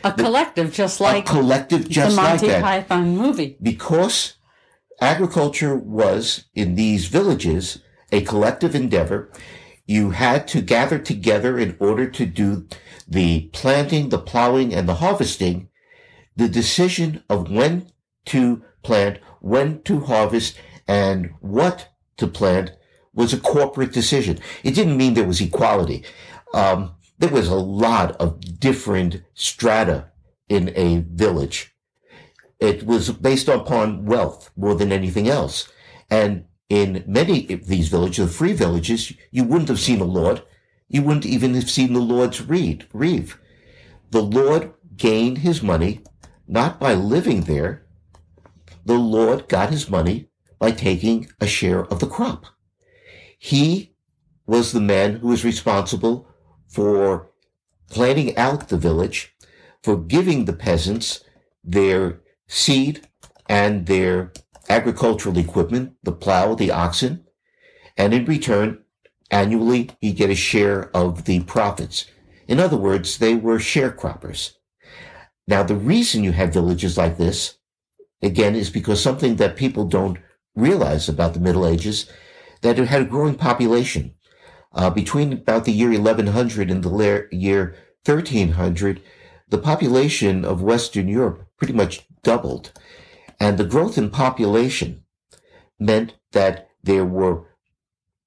a 0.04 0.12
collective, 0.14 0.72
just 0.72 1.02
like 1.02 1.28
a 1.28 1.34
collective 1.34 1.90
just 1.90 2.16
the 2.16 2.22
like 2.22 2.30
Monty 2.32 2.48
that. 2.48 2.62
Python 2.62 3.18
movie. 3.18 3.58
Because 3.62 4.36
agriculture 5.02 5.76
was 5.76 6.46
in 6.54 6.76
these 6.76 7.08
villages 7.08 7.80
a 8.12 8.22
collective 8.22 8.76
endeavor, 8.76 9.32
you 9.86 10.12
had 10.12 10.48
to 10.50 10.62
gather 10.62 11.00
together 11.00 11.58
in 11.58 11.76
order 11.80 12.10
to 12.10 12.26
do 12.26 12.68
the 13.08 13.50
planting, 13.52 14.10
the 14.10 14.20
plowing, 14.20 14.74
and 14.74 14.88
the 14.88 14.96
harvesting. 14.96 15.70
The 16.36 16.48
decision 16.48 17.24
of 17.30 17.52
when 17.52 17.92
to 18.28 18.64
plant, 18.84 19.20
when 19.42 19.82
to 19.84 20.02
harvest, 20.02 20.56
and 20.88 21.32
what 21.42 21.90
to 22.18 22.28
plant 22.28 22.72
was 23.14 23.34
a 23.34 23.40
corporate 23.40 23.92
decision. 23.92 24.40
It 24.64 24.76
didn't 24.76 24.98
mean 24.98 25.14
there 25.14 25.28
was 25.28 25.42
equality. 25.42 26.06
Um, 26.54 26.96
there 27.18 27.30
was 27.30 27.48
a 27.48 27.56
lot 27.56 28.16
of 28.18 28.60
different 28.60 29.24
strata 29.34 30.12
in 30.48 30.72
a 30.76 31.00
village. 31.00 31.71
It 32.62 32.86
was 32.86 33.10
based 33.10 33.48
upon 33.48 34.06
wealth 34.06 34.52
more 34.56 34.76
than 34.76 34.92
anything 34.92 35.28
else. 35.28 35.68
And 36.12 36.46
in 36.70 37.04
many 37.08 37.52
of 37.52 37.66
these 37.66 37.90
villages, 37.90 38.28
the 38.28 38.32
free 38.32 38.54
villages, 38.54 39.12
you 39.32 39.44
wouldn't 39.44 39.70
have 39.70 39.80
seen 39.80 40.00
a 40.00 40.06
lord. 40.06 40.44
You 40.88 41.02
wouldn't 41.02 41.26
even 41.26 41.56
have 41.56 41.70
seen 41.70 41.94
the 41.94 42.00
lord's 42.00 42.42
reed, 42.42 42.88
reeve. 42.94 43.40
The 44.12 44.22
lord 44.22 44.74
gained 44.96 45.40
his 45.40 45.64
money 45.64 46.02
not 46.48 46.80
by 46.80 46.94
living 46.94 47.42
there. 47.42 47.86
The 48.86 48.94
lord 48.94 49.48
got 49.48 49.72
his 49.72 49.90
money 49.90 50.30
by 50.60 50.72
taking 50.72 51.30
a 51.40 51.48
share 51.48 51.86
of 51.86 52.00
the 52.00 52.08
crop. 52.08 52.46
He 53.40 53.96
was 54.46 54.72
the 54.72 54.82
man 54.82 55.16
who 55.16 55.30
was 55.30 55.44
responsible 55.46 56.28
for 56.68 57.32
planning 57.90 58.38
out 58.38 58.70
the 58.70 58.78
village, 58.78 59.36
for 59.82 59.98
giving 59.98 60.46
the 60.46 60.54
peasants 60.54 61.24
their 61.64 62.22
seed 62.52 63.08
and 63.48 63.86
their 63.86 64.34
agricultural 64.70 65.38
equipment, 65.38 65.94
the 66.04 66.12
plow, 66.12 66.54
the 66.54 66.70
oxen, 66.70 67.26
and 67.98 68.14
in 68.14 68.26
return, 68.26 68.84
annually 69.30 69.90
he'd 70.02 70.18
get 70.18 70.30
a 70.30 70.36
share 70.36 70.96
of 70.96 71.24
the 71.24 71.40
profits. 71.44 72.06
In 72.48 72.60
other 72.60 72.76
words, 72.76 73.18
they 73.18 73.36
were 73.36 73.58
sharecroppers. 73.58 74.56
Now, 75.48 75.64
the 75.64 75.76
reason 75.76 76.24
you 76.24 76.34
have 76.34 76.54
villages 76.54 76.98
like 76.98 77.18
this, 77.18 77.58
again, 78.22 78.56
is 78.56 78.70
because 78.70 79.02
something 79.02 79.38
that 79.38 79.56
people 79.56 79.86
don't 79.86 80.20
realize 80.54 81.08
about 81.08 81.34
the 81.34 81.40
Middle 81.40 81.66
Ages, 81.66 82.10
that 82.62 82.78
it 82.78 82.88
had 82.90 83.02
a 83.02 83.06
growing 83.06 83.36
population. 83.36 84.14
Uh, 84.74 84.90
between 84.90 85.34
about 85.34 85.66
the 85.66 85.72
year 85.72 85.90
1100 85.90 86.70
and 86.70 86.84
the 86.84 86.90
la- 86.90 87.28
year 87.32 87.76
1300, 88.06 89.02
the 89.48 89.58
population 89.58 90.44
of 90.44 90.62
Western 90.62 91.08
Europe 91.08 91.46
pretty 91.58 91.74
much 91.74 92.08
doubled. 92.24 92.72
And 93.40 93.58
the 93.58 93.66
growth 93.66 93.98
in 93.98 94.10
population 94.10 95.04
meant 95.80 96.14
that 96.32 96.70
there 96.84 97.06
were 97.06 97.46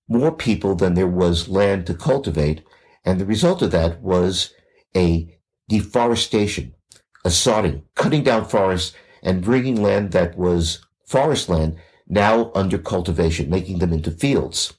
more 0.08 0.32
people 0.32 0.74
than 0.74 0.94
there 0.94 1.08
was 1.08 1.48
land 1.48 1.86
to 1.86 1.94
cultivate. 1.94 2.62
And 3.04 3.20
the 3.20 3.26
result 3.26 3.62
of 3.62 3.70
that 3.70 4.02
was 4.02 4.52
a 4.96 5.38
deforestation, 5.68 6.74
a 7.24 7.28
sodding, 7.28 7.82
cutting 7.94 8.22
down 8.22 8.44
forests 8.44 8.94
and 9.22 9.42
bringing 9.42 9.82
land 9.82 10.12
that 10.12 10.36
was 10.36 10.84
forest 11.06 11.48
land 11.48 11.76
now 12.06 12.52
under 12.54 12.76
cultivation, 12.76 13.48
making 13.48 13.78
them 13.78 13.92
into 13.92 14.10
fields. 14.10 14.74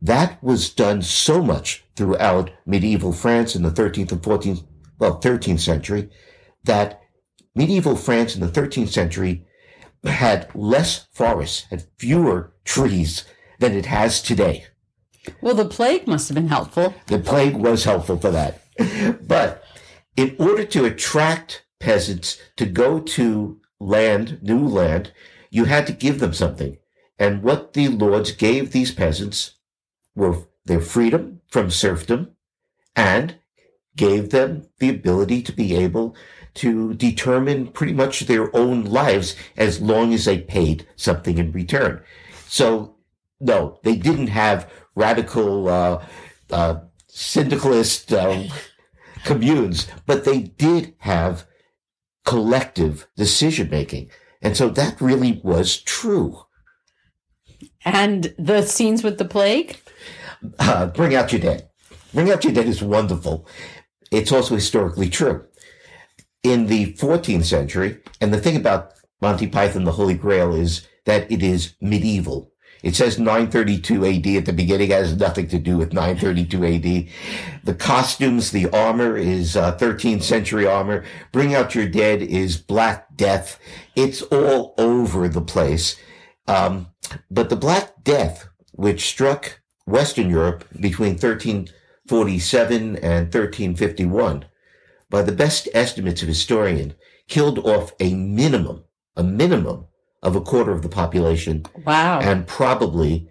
That 0.00 0.42
was 0.42 0.70
done 0.70 1.02
so 1.02 1.42
much 1.42 1.84
throughout 1.94 2.50
medieval 2.66 3.12
France 3.12 3.54
in 3.54 3.62
the 3.62 3.70
13th 3.70 4.12
and 4.12 4.22
14th, 4.22 4.64
well, 4.98 5.20
13th 5.20 5.60
century, 5.60 6.10
that 6.64 7.01
medieval 7.54 7.96
France 7.96 8.34
in 8.34 8.40
the 8.40 8.48
13th 8.48 8.88
century 8.88 9.46
had 10.04 10.48
less 10.54 11.06
forests, 11.12 11.66
had 11.70 11.86
fewer 11.98 12.52
trees 12.64 13.24
than 13.58 13.72
it 13.72 13.86
has 13.86 14.20
today. 14.20 14.66
Well, 15.40 15.54
the 15.54 15.64
plague 15.64 16.06
must 16.06 16.28
have 16.28 16.34
been 16.34 16.48
helpful. 16.48 16.94
The 17.06 17.18
plague 17.18 17.54
was 17.54 17.84
helpful 17.84 18.18
for 18.18 18.30
that. 18.30 18.60
But 19.26 19.62
in 20.16 20.34
order 20.38 20.64
to 20.64 20.84
attract 20.84 21.64
peasants 21.78 22.38
to 22.56 22.66
go 22.66 23.00
to 23.00 23.60
land, 23.78 24.40
new 24.42 24.66
land, 24.66 25.12
you 25.50 25.66
had 25.66 25.86
to 25.86 25.92
give 25.92 26.18
them 26.18 26.32
something. 26.32 26.78
And 27.18 27.42
what 27.42 27.74
the 27.74 27.88
lords 27.88 28.32
gave 28.32 28.72
these 28.72 28.92
peasants 28.92 29.54
were 30.14 30.38
their 30.64 30.80
freedom 30.80 31.40
from 31.48 31.70
serfdom 31.70 32.32
and 32.96 33.36
gave 33.96 34.30
them 34.30 34.66
the 34.78 34.88
ability 34.88 35.42
to 35.42 35.52
be 35.52 35.74
able 35.74 36.16
to 36.54 36.94
determine 36.94 37.68
pretty 37.68 37.92
much 37.92 38.20
their 38.20 38.54
own 38.54 38.84
lives 38.84 39.34
as 39.56 39.80
long 39.80 40.12
as 40.12 40.24
they 40.24 40.38
paid 40.38 40.86
something 40.96 41.38
in 41.38 41.52
return. 41.52 42.02
So, 42.46 42.96
no, 43.40 43.78
they 43.82 43.96
didn't 43.96 44.28
have 44.28 44.70
radical 44.94 45.68
uh, 45.68 46.04
uh, 46.50 46.80
syndicalist 47.08 48.12
um, 48.12 48.48
communes, 49.24 49.86
but 50.06 50.24
they 50.24 50.40
did 50.40 50.94
have 50.98 51.46
collective 52.24 53.06
decision 53.16 53.70
making. 53.70 54.10
And 54.40 54.56
so 54.56 54.68
that 54.70 55.00
really 55.00 55.40
was 55.42 55.80
true. 55.80 56.42
And 57.84 58.34
the 58.38 58.62
scenes 58.62 59.02
with 59.02 59.18
the 59.18 59.24
plague? 59.24 59.78
Uh, 60.58 60.86
Bring 60.86 61.14
Out 61.14 61.32
Your 61.32 61.40
Dead. 61.40 61.68
Bring 62.12 62.30
Out 62.30 62.44
Your 62.44 62.52
Dead 62.52 62.66
is 62.66 62.82
wonderful. 62.82 63.46
It's 64.12 64.30
also 64.30 64.54
historically 64.54 65.08
true. 65.08 65.46
In 66.42 66.66
the 66.66 66.92
14th 66.94 67.44
century, 67.44 68.00
and 68.20 68.32
the 68.32 68.40
thing 68.40 68.56
about 68.56 68.92
Monty 69.22 69.46
Python, 69.46 69.84
the 69.84 69.92
Holy 69.92 70.14
Grail, 70.14 70.54
is 70.54 70.86
that 71.06 71.30
it 71.32 71.42
is 71.42 71.74
medieval. 71.80 72.52
It 72.82 72.94
says 72.94 73.18
932 73.18 74.04
AD 74.04 74.26
at 74.26 74.46
the 74.46 74.52
beginning. 74.52 74.90
It 74.90 74.94
has 74.94 75.16
nothing 75.16 75.48
to 75.48 75.58
do 75.58 75.78
with 75.78 75.92
932 75.92 76.64
AD. 76.64 77.64
The 77.64 77.74
costumes, 77.74 78.50
the 78.50 78.68
armor 78.70 79.16
is 79.16 79.56
uh, 79.56 79.78
13th 79.78 80.24
century 80.24 80.66
armor. 80.66 81.04
Bring 81.30 81.54
Out 81.54 81.74
Your 81.74 81.88
Dead 81.88 82.20
is 82.20 82.56
Black 82.58 83.16
Death. 83.16 83.58
It's 83.94 84.20
all 84.22 84.74
over 84.76 85.28
the 85.28 85.40
place. 85.40 85.96
Um, 86.48 86.88
but 87.30 87.50
the 87.50 87.56
Black 87.56 88.02
Death, 88.02 88.48
which 88.72 89.06
struck 89.06 89.60
Western 89.86 90.28
Europe 90.28 90.64
between 90.80 91.16
1347 92.08 92.96
and 92.96 93.26
1351, 93.32 94.44
by 95.08 95.22
the 95.22 95.32
best 95.32 95.68
estimates 95.74 96.22
of 96.22 96.28
historian, 96.28 96.94
killed 97.28 97.58
off 97.60 97.92
a 98.00 98.14
minimum, 98.14 98.84
a 99.16 99.22
minimum 99.22 99.86
of 100.22 100.34
a 100.36 100.40
quarter 100.40 100.72
of 100.72 100.82
the 100.82 100.88
population 100.88 101.64
Wow. 101.84 102.20
and 102.20 102.46
probably, 102.46 103.28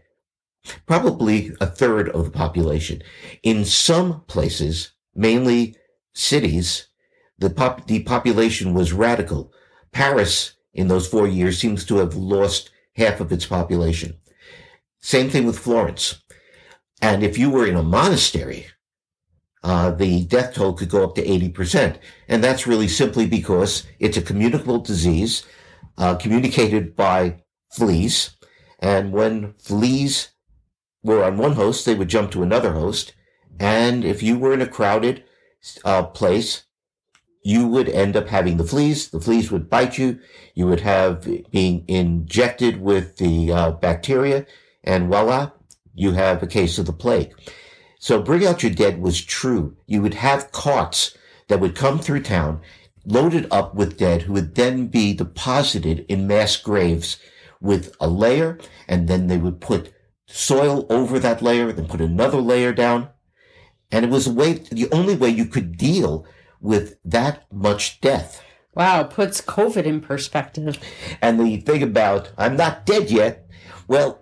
probably 0.86 1.52
a 1.60 1.66
third 1.66 2.10
of 2.10 2.26
the 2.26 2.32
population. 2.32 3.02
In 3.44 3.66
some 3.66 4.22
places, 4.28 4.92
mainly 5.16 5.76
cities, 6.14 6.88
the 7.38 7.50
pop, 7.50 7.88
the 7.88 8.04
population 8.04 8.74
was 8.74 8.94
radical. 8.94 9.52
Paris 9.92 10.54
in 10.74 10.88
those 10.88 11.08
four 11.08 11.28
years 11.28 11.58
seems 11.60 11.84
to 11.86 11.98
have 11.98 12.16
lost 12.16 12.70
half 12.96 13.20
of 13.20 13.32
its 13.32 13.46
population. 13.46 14.18
Same 15.02 15.30
thing 15.30 15.46
with 15.46 15.58
Florence. 15.60 16.21
And 17.02 17.24
if 17.24 17.38
you 17.38 17.50
were 17.50 17.66
in 17.66 17.76
a 17.76 17.84
monastery, 17.84 18.68
uh, 19.64 19.92
the 19.92 20.26
death 20.26 20.56
toll 20.56 20.74
could 20.74 20.90
go 20.90 21.04
up 21.04 21.16
to 21.16 21.26
80%. 21.26 21.98
And 22.28 22.44
that's 22.44 22.68
really 22.68 22.88
simply 22.88 23.28
because 23.28 23.86
it's 24.00 24.18
a 24.18 24.22
communicable 24.22 24.80
disease, 24.80 25.46
uh, 25.98 26.16
communicated 26.16 26.96
by 26.96 27.44
fleas. 27.72 28.36
And 28.80 29.12
when 29.12 29.54
fleas 29.54 30.30
were 31.04 31.24
on 31.24 31.38
one 31.38 31.54
host, 31.54 31.86
they 31.86 31.96
would 31.96 32.10
jump 32.10 32.32
to 32.32 32.44
another 32.44 32.74
host. 32.74 33.14
And 33.60 34.04
if 34.04 34.24
you 34.24 34.38
were 34.38 34.54
in 34.54 34.62
a 34.62 34.68
crowded 34.68 35.24
uh, 35.86 36.04
place, 36.04 36.64
you 37.44 37.68
would 37.68 37.90
end 37.90 38.16
up 38.16 38.28
having 38.28 38.58
the 38.58 38.64
fleas. 38.64 39.10
The 39.10 39.20
fleas 39.20 39.52
would 39.52 39.70
bite 39.70 39.98
you. 39.98 40.20
You 40.54 40.68
would 40.68 40.82
have 40.82 41.28
being 41.52 41.86
injected 41.88 42.82
with 42.82 43.18
the 43.18 43.52
uh, 43.52 43.72
bacteria, 43.72 44.46
and 44.84 45.08
voila, 45.08 45.52
you 46.02 46.14
have 46.14 46.42
a 46.42 46.48
case 46.48 46.80
of 46.80 46.88
the 46.88 46.94
plague. 46.94 47.34
So 48.00 48.22
bring 48.22 48.46
out 48.46 48.64
your 48.64 48.72
dead 48.72 49.00
was 49.00 49.24
true. 49.24 49.78
You 49.86 50.02
would 50.02 50.16
have 50.16 50.52
carts 50.52 51.16
that 51.48 51.60
would 51.60 51.76
come 51.76 52.00
through 52.00 52.24
town 52.24 52.62
loaded 53.06 53.48
up 53.52 53.76
with 53.76 53.98
dead 53.98 54.24
who 54.24 54.34
would 54.34 54.56
then 54.56 54.88
be 54.88 55.14
deposited 55.14 56.06
in 56.08 56.28
mass 56.28 56.58
graves 56.58 57.18
with 57.60 57.96
a 58.00 58.08
layer 58.08 58.58
and 58.88 59.08
then 59.08 59.28
they 59.28 59.38
would 59.38 59.62
put 59.62 59.94
soil 60.26 60.88
over 60.90 61.20
that 61.20 61.42
layer, 61.42 61.72
then 61.72 61.88
put 61.88 62.02
another 62.02 62.42
layer 62.42 62.74
down. 62.74 63.10
And 63.92 64.06
it 64.06 64.12
was 64.12 64.26
a 64.26 64.34
way, 64.34 64.54
the 64.54 64.92
only 64.92 65.16
way 65.16 65.30
you 65.30 65.46
could 65.46 65.78
deal 65.78 66.26
with 66.60 66.98
that 67.04 67.46
much 67.52 68.02
death. 68.02 68.44
Wow, 68.74 69.04
puts 69.04 69.42
COVID 69.42 69.84
in 69.84 70.00
perspective. 70.00 70.80
And 71.22 71.40
the 71.40 71.58
thing 71.58 71.84
about, 71.84 72.32
I'm 72.38 72.56
not 72.56 72.86
dead 72.86 73.12
yet. 73.12 73.48
Well, 73.88 74.20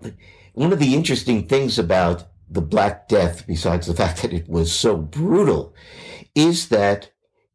one 0.54 0.74
of 0.74 0.80
the 0.80 0.96
interesting 0.96 1.48
things 1.48 1.80
about 1.80 2.26
the 2.50 2.62
Black 2.62 3.08
Death, 3.08 3.46
besides 3.46 3.88
the 3.88 3.94
fact 4.02 4.22
that 4.22 4.34
it 4.34 4.48
was 4.50 4.72
so 4.72 4.98
brutal, 4.98 5.74
is 6.36 6.70
that 6.70 7.12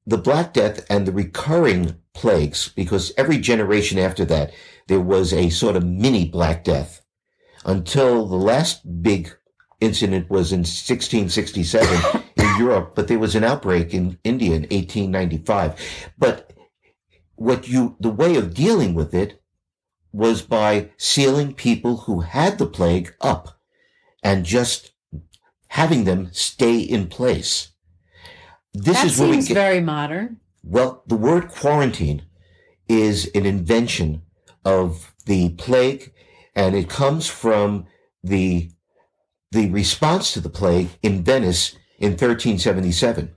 the 0.06 0.18
Black 0.18 0.52
Death 0.52 0.84
and 0.90 1.06
the 1.06 1.12
recurring 1.12 1.96
plagues, 2.12 2.68
because 2.68 3.12
every 3.16 3.38
generation 3.38 3.98
after 3.98 4.24
that, 4.26 4.52
there 4.86 5.00
was 5.00 5.32
a 5.32 5.50
sort 5.50 5.76
of 5.76 5.84
mini 5.84 6.28
Black 6.28 6.64
Death 6.64 7.02
until 7.64 8.26
the 8.26 8.36
last 8.36 9.02
big 9.02 9.34
incident 9.80 10.30
was 10.30 10.52
in 10.52 10.60
1667 10.60 12.22
in 12.36 12.58
Europe, 12.58 12.92
but 12.94 13.08
there 13.08 13.18
was 13.18 13.34
an 13.34 13.44
outbreak 13.44 13.94
in 13.94 14.18
India 14.24 14.54
in 14.54 14.62
1895. 14.62 16.12
But 16.18 16.52
what 17.36 17.68
you, 17.68 17.96
the 17.98 18.10
way 18.10 18.36
of 18.36 18.54
dealing 18.54 18.94
with 18.94 19.14
it 19.14 19.42
was 20.14 20.42
by 20.42 20.90
sealing 20.96 21.52
people 21.52 21.96
who 21.96 22.20
had 22.20 22.56
the 22.56 22.66
plague 22.66 23.12
up 23.20 23.58
and 24.22 24.44
just 24.46 24.92
having 25.68 26.04
them 26.04 26.28
stay 26.30 26.78
in 26.78 27.08
place. 27.08 27.72
This 28.72 28.96
that 28.98 29.06
is 29.06 29.18
where 29.18 29.28
we 29.28 29.42
get, 29.42 29.54
very 29.54 29.80
modern. 29.80 30.38
Well, 30.62 31.02
the 31.08 31.16
word 31.16 31.48
quarantine 31.48 32.22
is 32.88 33.28
an 33.34 33.44
invention 33.44 34.22
of 34.64 35.12
the 35.26 35.50
plague 35.50 36.12
and 36.54 36.76
it 36.76 36.88
comes 36.88 37.26
from 37.26 37.86
the 38.22 38.70
the 39.50 39.68
response 39.70 40.32
to 40.32 40.40
the 40.40 40.48
plague 40.48 40.90
in 41.02 41.24
Venice 41.24 41.76
in 41.98 42.12
1377. 42.12 43.34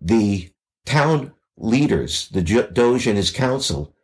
The 0.00 0.50
town 0.86 1.32
leaders, 1.56 2.28
the 2.30 2.42
Doge 2.42 3.06
and 3.06 3.16
his 3.16 3.30
council, 3.30 3.94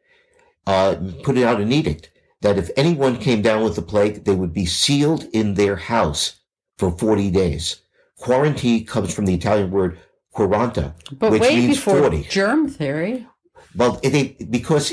uh, 0.68 0.96
put 1.22 1.38
out 1.38 1.62
an 1.62 1.72
edict 1.72 2.10
that 2.42 2.58
if 2.58 2.70
anyone 2.76 3.16
came 3.16 3.40
down 3.40 3.64
with 3.64 3.74
the 3.74 3.82
plague, 3.82 4.24
they 4.24 4.34
would 4.34 4.52
be 4.52 4.66
sealed 4.66 5.24
in 5.32 5.54
their 5.54 5.76
house 5.76 6.40
for 6.76 6.90
40 6.90 7.30
days. 7.30 7.80
Quarantine 8.18 8.84
comes 8.84 9.12
from 9.14 9.24
the 9.24 9.32
Italian 9.34 9.70
word 9.70 9.98
quaranta, 10.34 10.94
but 11.12 11.32
which 11.32 11.42
means 11.42 11.78
40. 11.78 12.24
Germ 12.24 12.68
theory. 12.68 13.26
Well, 13.74 13.98
they, 14.02 14.36
because 14.50 14.92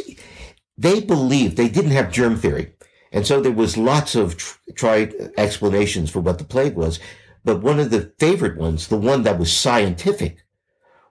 they 0.77 1.01
believed 1.01 1.57
they 1.57 1.69
didn't 1.69 1.91
have 1.91 2.11
germ 2.11 2.37
theory. 2.37 2.73
And 3.11 3.27
so 3.27 3.41
there 3.41 3.51
was 3.51 3.77
lots 3.77 4.15
of 4.15 4.37
tr- 4.37 4.57
tried 4.75 5.13
explanations 5.37 6.09
for 6.09 6.21
what 6.21 6.37
the 6.37 6.43
plague 6.45 6.75
was. 6.75 6.99
But 7.43 7.61
one 7.61 7.79
of 7.79 7.91
the 7.91 8.13
favorite 8.17 8.57
ones, 8.57 8.87
the 8.87 8.97
one 8.97 9.23
that 9.23 9.39
was 9.39 9.51
scientific, 9.51 10.45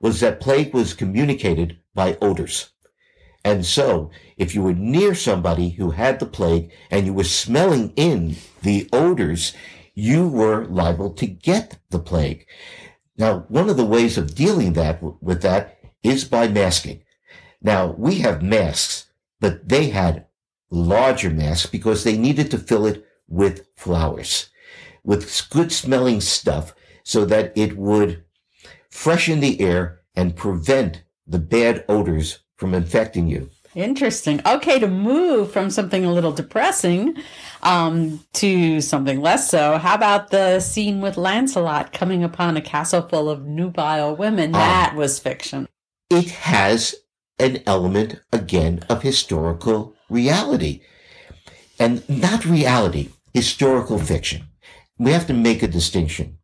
was 0.00 0.20
that 0.20 0.40
plague 0.40 0.72
was 0.72 0.94
communicated 0.94 1.78
by 1.94 2.16
odors. 2.20 2.70
And 3.44 3.64
so 3.64 4.10
if 4.36 4.54
you 4.54 4.62
were 4.62 4.72
near 4.72 5.14
somebody 5.14 5.70
who 5.70 5.90
had 5.90 6.18
the 6.18 6.26
plague 6.26 6.70
and 6.90 7.06
you 7.06 7.12
were 7.12 7.24
smelling 7.24 7.92
in 7.96 8.36
the 8.62 8.88
odors, 8.92 9.54
you 9.94 10.26
were 10.26 10.64
liable 10.64 11.10
to 11.14 11.26
get 11.26 11.78
the 11.90 11.98
plague. 11.98 12.46
Now, 13.16 13.44
one 13.48 13.68
of 13.68 13.76
the 13.76 13.84
ways 13.84 14.18
of 14.18 14.34
dealing 14.34 14.72
that 14.72 15.02
with 15.22 15.42
that 15.42 15.78
is 16.02 16.24
by 16.24 16.48
masking. 16.48 17.02
Now, 17.62 17.94
we 17.96 18.16
have 18.16 18.42
masks 18.42 19.04
but 19.44 19.68
they 19.68 19.90
had 19.90 20.24
larger 20.70 21.28
masks 21.28 21.68
because 21.68 22.02
they 22.02 22.16
needed 22.16 22.50
to 22.50 22.56
fill 22.56 22.86
it 22.86 23.04
with 23.28 23.66
flowers, 23.76 24.48
with 25.02 25.50
good 25.50 25.70
smelling 25.70 26.22
stuff 26.22 26.74
so 27.02 27.26
that 27.26 27.52
it 27.54 27.76
would 27.76 28.24
freshen 28.88 29.40
the 29.40 29.60
air 29.60 30.00
and 30.16 30.34
prevent 30.34 31.02
the 31.26 31.38
bad 31.38 31.84
odors 31.90 32.38
from 32.56 32.74
infecting 32.74 33.28
you. 33.28 33.50
Interesting. 33.74 34.40
Okay, 34.46 34.78
to 34.78 34.86
move 34.86 35.50
from 35.50 35.68
something 35.68 36.04
a 36.04 36.12
little 36.12 36.30
depressing 36.30 37.16
um, 37.62 38.24
to 38.34 38.80
something 38.80 39.20
less 39.20 39.50
so, 39.50 39.78
how 39.78 39.96
about 39.96 40.30
the 40.30 40.60
scene 40.60 41.00
with 41.00 41.16
Lancelot 41.16 41.92
coming 41.92 42.22
upon 42.22 42.56
a 42.56 42.60
castle 42.60 43.02
full 43.02 43.28
of 43.28 43.44
nubile 43.44 44.14
women? 44.14 44.54
Ah. 44.54 44.58
That 44.58 44.94
was 44.94 45.18
fiction. 45.18 45.68
It 46.08 46.30
has 46.30 46.94
an 47.38 47.62
element, 47.66 48.20
again, 48.32 48.84
of 48.88 49.02
historical 49.02 49.94
reality. 50.08 50.82
And 51.78 52.08
not 52.08 52.44
reality, 52.44 53.10
historical 53.32 53.98
fiction. 53.98 54.44
We 54.98 55.10
have 55.10 55.26
to 55.26 55.34
make 55.34 55.62
a 55.62 55.68
distinction. 55.68 56.38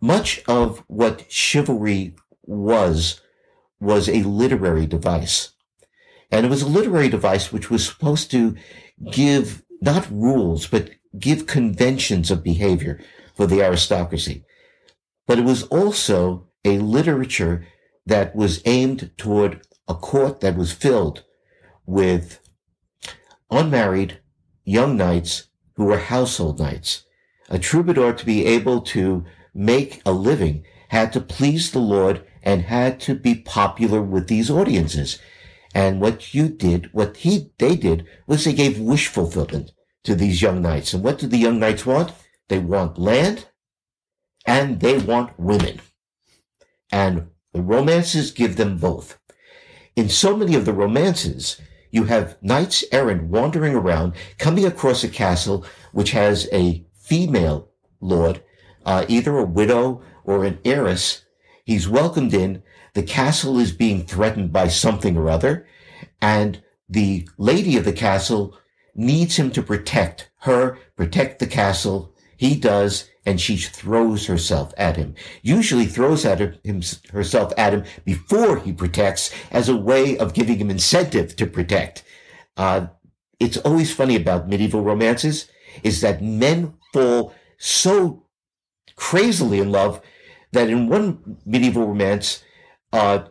Much 0.00 0.40
of 0.46 0.84
what 0.86 1.24
chivalry 1.28 2.14
was, 2.44 3.20
was 3.80 4.08
a 4.08 4.22
literary 4.22 4.86
device. 4.86 5.52
And 6.30 6.44
it 6.44 6.48
was 6.48 6.62
a 6.62 6.68
literary 6.68 7.08
device 7.08 7.52
which 7.52 7.70
was 7.70 7.86
supposed 7.86 8.30
to 8.32 8.56
give 9.10 9.62
not 9.80 10.10
rules, 10.10 10.66
but 10.66 10.90
give 11.18 11.46
conventions 11.46 12.30
of 12.30 12.42
behavior 12.42 13.00
for 13.34 13.46
the 13.46 13.62
aristocracy. 13.62 14.44
But 15.26 15.38
it 15.38 15.44
was 15.44 15.62
also 15.64 16.48
a 16.64 16.78
literature 16.78 17.66
that 18.04 18.34
was 18.34 18.62
aimed 18.64 19.10
toward 19.16 19.62
a 19.86 19.94
court 19.94 20.40
that 20.40 20.56
was 20.56 20.72
filled 20.72 21.24
with 21.86 22.40
unmarried 23.50 24.20
young 24.64 24.96
knights 24.96 25.48
who 25.76 25.84
were 25.84 25.98
household 25.98 26.58
knights. 26.58 27.04
A 27.48 27.58
troubadour 27.58 28.12
to 28.12 28.26
be 28.26 28.44
able 28.44 28.80
to 28.82 29.24
make 29.54 30.02
a 30.04 30.12
living 30.12 30.64
had 30.88 31.12
to 31.12 31.20
please 31.20 31.70
the 31.70 31.78
Lord 31.78 32.26
and 32.42 32.62
had 32.62 33.00
to 33.00 33.14
be 33.14 33.34
popular 33.34 34.02
with 34.02 34.28
these 34.28 34.50
audiences. 34.50 35.18
And 35.74 36.00
what 36.00 36.34
you 36.34 36.48
did, 36.48 36.92
what 36.92 37.18
he, 37.18 37.50
they 37.58 37.76
did 37.76 38.06
was 38.26 38.44
they 38.44 38.52
gave 38.52 38.78
wish 38.78 39.06
fulfillment 39.06 39.72
to 40.04 40.14
these 40.14 40.40
young 40.42 40.62
knights. 40.62 40.94
And 40.94 41.02
what 41.02 41.18
do 41.18 41.26
the 41.26 41.36
young 41.36 41.58
knights 41.58 41.84
want? 41.84 42.12
They 42.48 42.58
want 42.58 42.98
land 42.98 43.46
and 44.46 44.80
they 44.80 44.98
want 44.98 45.38
women. 45.38 45.80
And 46.90 47.28
the 47.52 47.60
romances 47.60 48.30
give 48.30 48.56
them 48.56 48.78
both. 48.78 49.18
In 49.94 50.08
so 50.08 50.36
many 50.36 50.54
of 50.54 50.64
the 50.64 50.72
romances, 50.72 51.60
you 51.90 52.04
have 52.04 52.36
knights 52.42 52.84
errant 52.92 53.24
wandering 53.24 53.74
around, 53.74 54.14
coming 54.38 54.64
across 54.64 55.04
a 55.04 55.08
castle 55.08 55.64
which 55.92 56.12
has 56.12 56.48
a 56.52 56.84
female 56.94 57.70
lord, 58.00 58.42
uh, 58.84 59.04
either 59.08 59.36
a 59.36 59.44
widow 59.44 60.02
or 60.24 60.44
an 60.44 60.58
heiress. 60.64 61.24
He's 61.68 61.86
welcomed 61.86 62.32
in. 62.32 62.62
The 62.94 63.02
castle 63.02 63.58
is 63.58 63.72
being 63.72 64.06
threatened 64.06 64.54
by 64.54 64.68
something 64.68 65.18
or 65.18 65.28
other, 65.28 65.66
and 66.18 66.62
the 66.88 67.28
lady 67.36 67.76
of 67.76 67.84
the 67.84 67.92
castle 67.92 68.56
needs 68.94 69.36
him 69.38 69.50
to 69.50 69.62
protect 69.62 70.30
her, 70.38 70.78
protect 70.96 71.40
the 71.40 71.46
castle. 71.46 72.14
He 72.38 72.54
does, 72.54 73.10
and 73.26 73.38
she 73.38 73.58
throws 73.58 74.24
herself 74.28 74.72
at 74.78 74.96
him. 74.96 75.14
Usually 75.42 75.84
throws 75.84 76.24
at 76.24 76.40
him, 76.64 76.80
herself 77.12 77.52
at 77.58 77.74
him 77.74 77.84
before 78.02 78.60
he 78.60 78.72
protects 78.72 79.30
as 79.50 79.68
a 79.68 79.76
way 79.76 80.16
of 80.16 80.32
giving 80.32 80.56
him 80.56 80.70
incentive 80.70 81.36
to 81.36 81.46
protect. 81.46 82.02
Uh, 82.56 82.86
it's 83.38 83.58
always 83.58 83.94
funny 83.94 84.16
about 84.16 84.48
medieval 84.48 84.80
romances 84.80 85.50
is 85.82 86.00
that 86.00 86.22
men 86.22 86.72
fall 86.94 87.34
so 87.58 88.24
crazily 88.96 89.60
in 89.60 89.70
love 89.70 90.00
that 90.52 90.70
in 90.70 90.88
one 90.88 91.38
medieval 91.44 91.86
romance, 91.86 92.42
uh, 92.92 93.24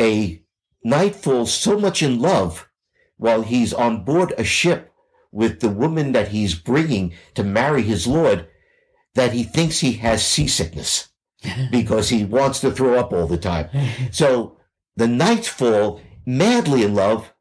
a 0.00 0.42
knight 0.84 1.14
falls 1.14 1.52
so 1.52 1.78
much 1.78 2.02
in 2.02 2.20
love 2.20 2.68
while 3.16 3.42
he's 3.42 3.72
on 3.74 4.04
board 4.04 4.32
a 4.38 4.44
ship 4.44 4.92
with 5.32 5.60
the 5.60 5.68
woman 5.68 6.12
that 6.12 6.28
he's 6.28 6.54
bringing 6.54 7.12
to 7.34 7.44
marry 7.44 7.82
his 7.82 8.06
lord 8.06 8.48
that 9.14 9.32
he 9.32 9.42
thinks 9.42 9.80
he 9.80 9.92
has 9.94 10.24
seasickness 10.24 11.08
because 11.70 12.08
he 12.08 12.24
wants 12.24 12.60
to 12.60 12.70
throw 12.70 12.98
up 12.98 13.12
all 13.12 13.26
the 13.26 13.38
time. 13.38 13.68
So 14.10 14.56
the 14.96 15.08
knights 15.08 15.48
fall 15.48 16.00
madly 16.26 16.82
in 16.82 16.94
love, 16.94 17.32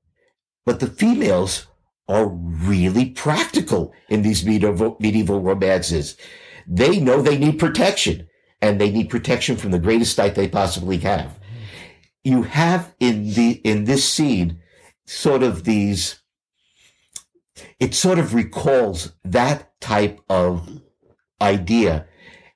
but 0.66 0.80
the 0.80 0.88
females 0.88 1.68
are 2.08 2.28
really 2.28 3.12
practical 3.12 3.94
in 4.10 4.24
these 4.24 4.44
medieval, 4.44 4.98
medieval 5.00 5.42
romances. 5.42 6.18
They 6.68 7.00
know 7.00 7.22
they 7.22 7.38
need 7.38 7.60
protection 7.60 8.28
and 8.62 8.80
they 8.80 8.92
need 8.92 9.10
protection 9.10 9.56
from 9.56 9.72
the 9.72 9.80
greatest 9.80 10.18
knight 10.18 10.36
they 10.36 10.48
possibly 10.48 10.98
have. 10.98 11.40
You 12.24 12.44
have 12.44 12.94
in 13.00 13.34
the, 13.34 13.62
in 13.64 13.86
this 13.86 14.08
scene 14.08 14.60
sort 15.06 15.44
of 15.44 15.64
these, 15.64 16.20
it 17.80 17.96
sort 17.96 18.20
of 18.20 18.34
recalls 18.34 19.14
that 19.24 19.80
type 19.80 20.20
of 20.30 20.82
idea. 21.42 22.06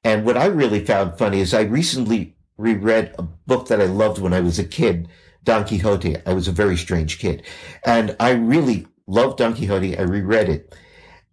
And 0.04 0.26
what 0.26 0.38
I 0.38 0.46
really 0.46 0.84
found 0.84 1.18
funny 1.18 1.39
is 1.39 1.54
I 1.54 1.62
recently 1.62 2.36
reread 2.58 3.16
a 3.18 3.24
book 3.24 3.68
that 3.70 3.82
I 3.82 3.86
loved 3.86 4.20
when 4.20 4.34
I 4.34 4.42
was 4.42 4.60
a 4.60 4.63
kid, 4.63 5.08
Don 5.44 5.66
Quixote. 5.66 6.18
I 6.26 6.34
was 6.34 6.48
a 6.48 6.52
very 6.52 6.78
strange 6.78 7.20
kid. 7.20 7.44
And 7.86 8.16
I 8.20 8.32
really 8.32 8.88
loved 9.08 9.38
Don 9.38 9.56
Quixote. 9.56 9.98
I 9.98 10.02
reread 10.02 10.50
it. 10.50 10.76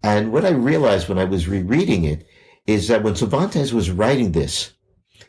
And 0.03 0.33
what 0.33 0.45
I 0.45 0.51
realized 0.51 1.09
when 1.09 1.19
I 1.19 1.25
was 1.25 1.49
rereading 1.49 2.05
it 2.05 2.27
is 2.66 2.88
that 2.88 3.03
when 3.03 3.16
Cervantes 3.16 3.73
was 3.73 3.90
writing 3.90 4.33
this 4.33 4.73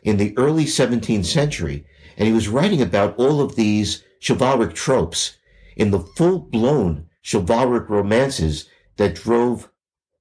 in 0.02 0.16
the 0.16 0.36
early 0.36 0.64
17th 0.64 1.24
century, 1.24 1.86
and 2.16 2.26
he 2.26 2.34
was 2.34 2.48
writing 2.48 2.82
about 2.82 3.16
all 3.16 3.40
of 3.40 3.56
these 3.56 4.04
chivalric 4.20 4.74
tropes 4.74 5.36
in 5.76 5.90
the 5.90 6.00
full 6.00 6.38
blown 6.38 7.06
chivalric 7.22 7.88
romances 7.88 8.68
that 8.96 9.14
drove 9.14 9.70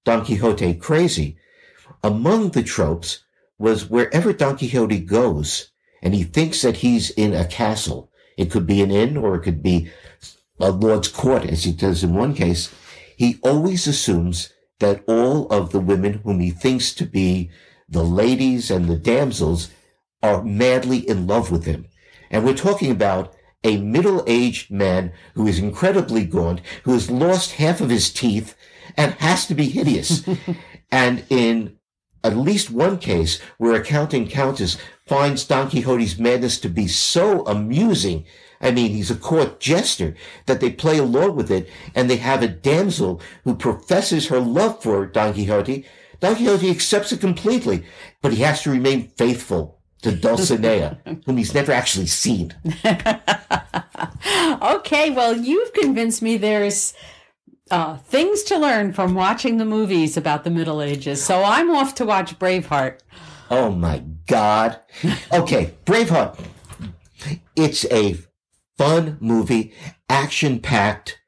Don 0.06 0.26
Quixote 0.26 0.74
crazy, 0.76 1.38
among 2.04 2.50
the 2.50 2.64
tropes 2.64 3.24
was 3.60 3.90
wherever 3.90 4.34
Don 4.34 4.58
Quixote 4.58 5.00
goes 5.00 5.72
and 6.02 6.14
he 6.14 6.24
thinks 6.24 6.62
that 6.62 6.78
he's 6.78 7.12
in 7.12 7.34
a 7.34 7.46
castle. 7.46 8.12
It 8.38 8.50
could 8.50 8.66
be 8.66 8.82
an 8.82 8.92
inn 8.92 9.18
or 9.18 9.36
it 9.36 9.42
could 9.42 9.62
be 9.62 9.92
a 10.60 10.72
lord's 10.72 11.08
court, 11.08 11.46
as 11.46 11.64
he 11.64 11.72
does 11.72 12.04
in 12.04 12.16
one 12.16 12.34
case. 12.34 12.74
He 13.16 13.38
always 13.44 13.88
assumes 13.88 14.52
that 14.82 15.04
all 15.08 15.48
of 15.48 15.72
the 15.72 15.80
women 15.80 16.22
whom 16.24 16.40
he 16.40 16.52
thinks 16.52 16.94
to 16.94 17.06
be 17.06 17.50
the 17.88 18.04
ladies 18.04 18.70
and 18.70 18.88
the 18.88 18.98
damsels 18.98 19.72
are 20.22 20.44
madly 20.44 21.08
in 21.10 21.26
love 21.26 21.52
with 21.52 21.66
him. 21.66 21.88
And 22.30 22.46
we're 22.46 22.54
talking 22.54 22.92
about 22.92 23.34
a 23.64 23.78
middle-aged 23.78 24.72
man 24.72 25.14
who 25.36 25.48
is 25.48 25.60
incredibly 25.60 26.26
gaunt, 26.26 26.62
who 26.84 26.94
has 26.94 27.12
lost 27.12 27.54
half 27.54 27.82
of 27.82 27.90
his 27.90 28.12
teeth 28.12 28.56
and 28.98 29.14
has 29.16 29.46
to 29.48 29.56
be 29.56 29.70
hideous. 29.70 30.24
and 30.92 31.24
in 31.30 31.78
at 32.24 32.38
least 32.38 32.72
one 32.72 32.98
case 32.98 33.40
where 33.58 33.74
a 33.74 33.84
counting 33.84 34.28
countess 34.28 34.78
finds 35.08 35.46
Don 35.46 35.70
Quixote's 35.70 36.18
madness 36.18 36.60
to 36.60 36.70
be 36.70 36.88
so 36.88 37.46
amusing. 37.46 38.26
I 38.62 38.72
mean, 38.72 38.92
he's 38.92 39.12
a 39.12 39.16
court 39.16 39.60
jester 39.60 40.16
that 40.46 40.60
they 40.60 40.72
play 40.72 40.98
along 40.98 41.36
with 41.36 41.50
it 41.52 41.70
and 41.96 42.10
they 42.10 42.18
have 42.18 42.44
a 42.44 42.48
damsel 42.48 43.22
who 43.44 43.56
professes 43.56 44.28
her 44.28 44.40
love 44.40 44.82
for 44.84 45.06
Don 45.06 45.34
Quixote. 45.34 45.86
Don 46.20 46.36
Quixote 46.36 46.70
accepts 46.70 47.12
it 47.12 47.20
completely, 47.20 47.84
but 48.22 48.34
he 48.34 48.42
has 48.44 48.62
to 48.64 48.72
remain 48.72 49.10
faithful 49.18 49.80
to 50.04 50.12
Dulcinea, 50.12 51.00
whom 51.26 51.38
he's 51.38 51.54
never 51.54 51.72
actually 51.72 52.08
seen. 52.08 52.54
okay, 54.62 55.10
well, 55.12 55.36
you've 55.38 55.74
convinced 55.74 56.22
me 56.22 56.38
there's 56.38 56.94
uh, 57.72 57.98
things 57.98 58.44
to 58.44 58.58
learn 58.58 58.94
from 58.94 59.16
watching 59.16 59.58
the 59.58 59.66
movies 59.66 60.18
about 60.18 60.44
the 60.44 60.50
Middle 60.50 60.82
Ages. 60.82 61.24
So 61.24 61.44
I'm 61.44 61.72
off 61.72 61.96
to 61.96 62.06
watch 62.06 62.38
Braveheart. 62.38 63.00
Oh 63.50 63.72
my 63.72 64.04
God. 64.28 64.80
Okay, 65.34 65.74
Braveheart. 65.86 66.38
It's 67.56 67.86
a 67.92 68.18
fun 68.82 69.18
movie, 69.20 69.74
action 70.10 70.60
packed, 70.60 71.20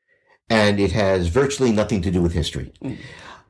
and 0.49 0.79
it 0.79 0.91
has 0.91 1.27
virtually 1.27 1.71
nothing 1.71 2.01
to 2.01 2.11
do 2.11 2.21
with 2.21 2.33
history. 2.33 2.73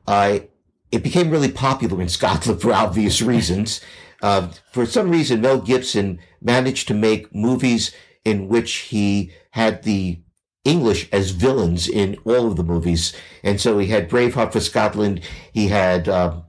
I, 0.06 0.48
it 0.92 1.02
became 1.02 1.30
really 1.30 1.50
popular 1.50 2.00
in 2.02 2.08
Scotland 2.08 2.60
for 2.60 2.72
obvious 2.72 3.22
reasons. 3.22 3.80
Uh, 4.22 4.48
for 4.72 4.84
some 4.84 5.10
reason, 5.10 5.40
Mel 5.40 5.60
Gibson 5.60 6.18
managed 6.42 6.86
to 6.88 6.94
make 6.94 7.34
movies 7.34 7.92
in 8.24 8.48
which 8.48 8.72
he 8.92 9.32
had 9.52 9.82
the 9.82 10.20
English 10.64 11.08
as 11.10 11.30
villains 11.30 11.88
in 11.88 12.16
all 12.24 12.46
of 12.46 12.56
the 12.56 12.64
movies. 12.64 13.14
And 13.42 13.60
so 13.60 13.78
he 13.78 13.88
had 13.88 14.08
Braveheart 14.08 14.52
for 14.52 14.60
Scotland. 14.60 15.20
He 15.52 15.68
had 15.68 16.08
uh, 16.08 16.40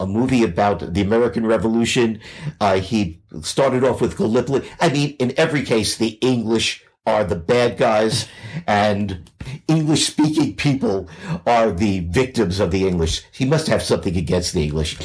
a 0.00 0.06
movie 0.06 0.42
about 0.42 0.94
the 0.94 1.00
American 1.00 1.46
Revolution. 1.46 2.20
Uh, 2.60 2.80
he 2.80 3.22
started 3.40 3.84
off 3.84 4.00
with 4.00 4.16
Gallipoli. 4.16 4.68
I 4.80 4.88
mean, 4.88 5.16
in 5.18 5.32
every 5.36 5.62
case, 5.64 5.96
the 5.96 6.18
English 6.20 6.84
are 7.06 7.24
the 7.24 7.36
bad 7.36 7.76
guys 7.76 8.28
and 8.66 9.30
English 9.66 10.06
speaking 10.06 10.54
people 10.54 11.08
are 11.46 11.72
the 11.72 12.00
victims 12.00 12.60
of 12.60 12.70
the 12.70 12.86
English. 12.86 13.22
He 13.32 13.44
must 13.44 13.66
have 13.66 13.82
something 13.82 14.16
against 14.16 14.52
the 14.52 14.62
English. 14.62 14.98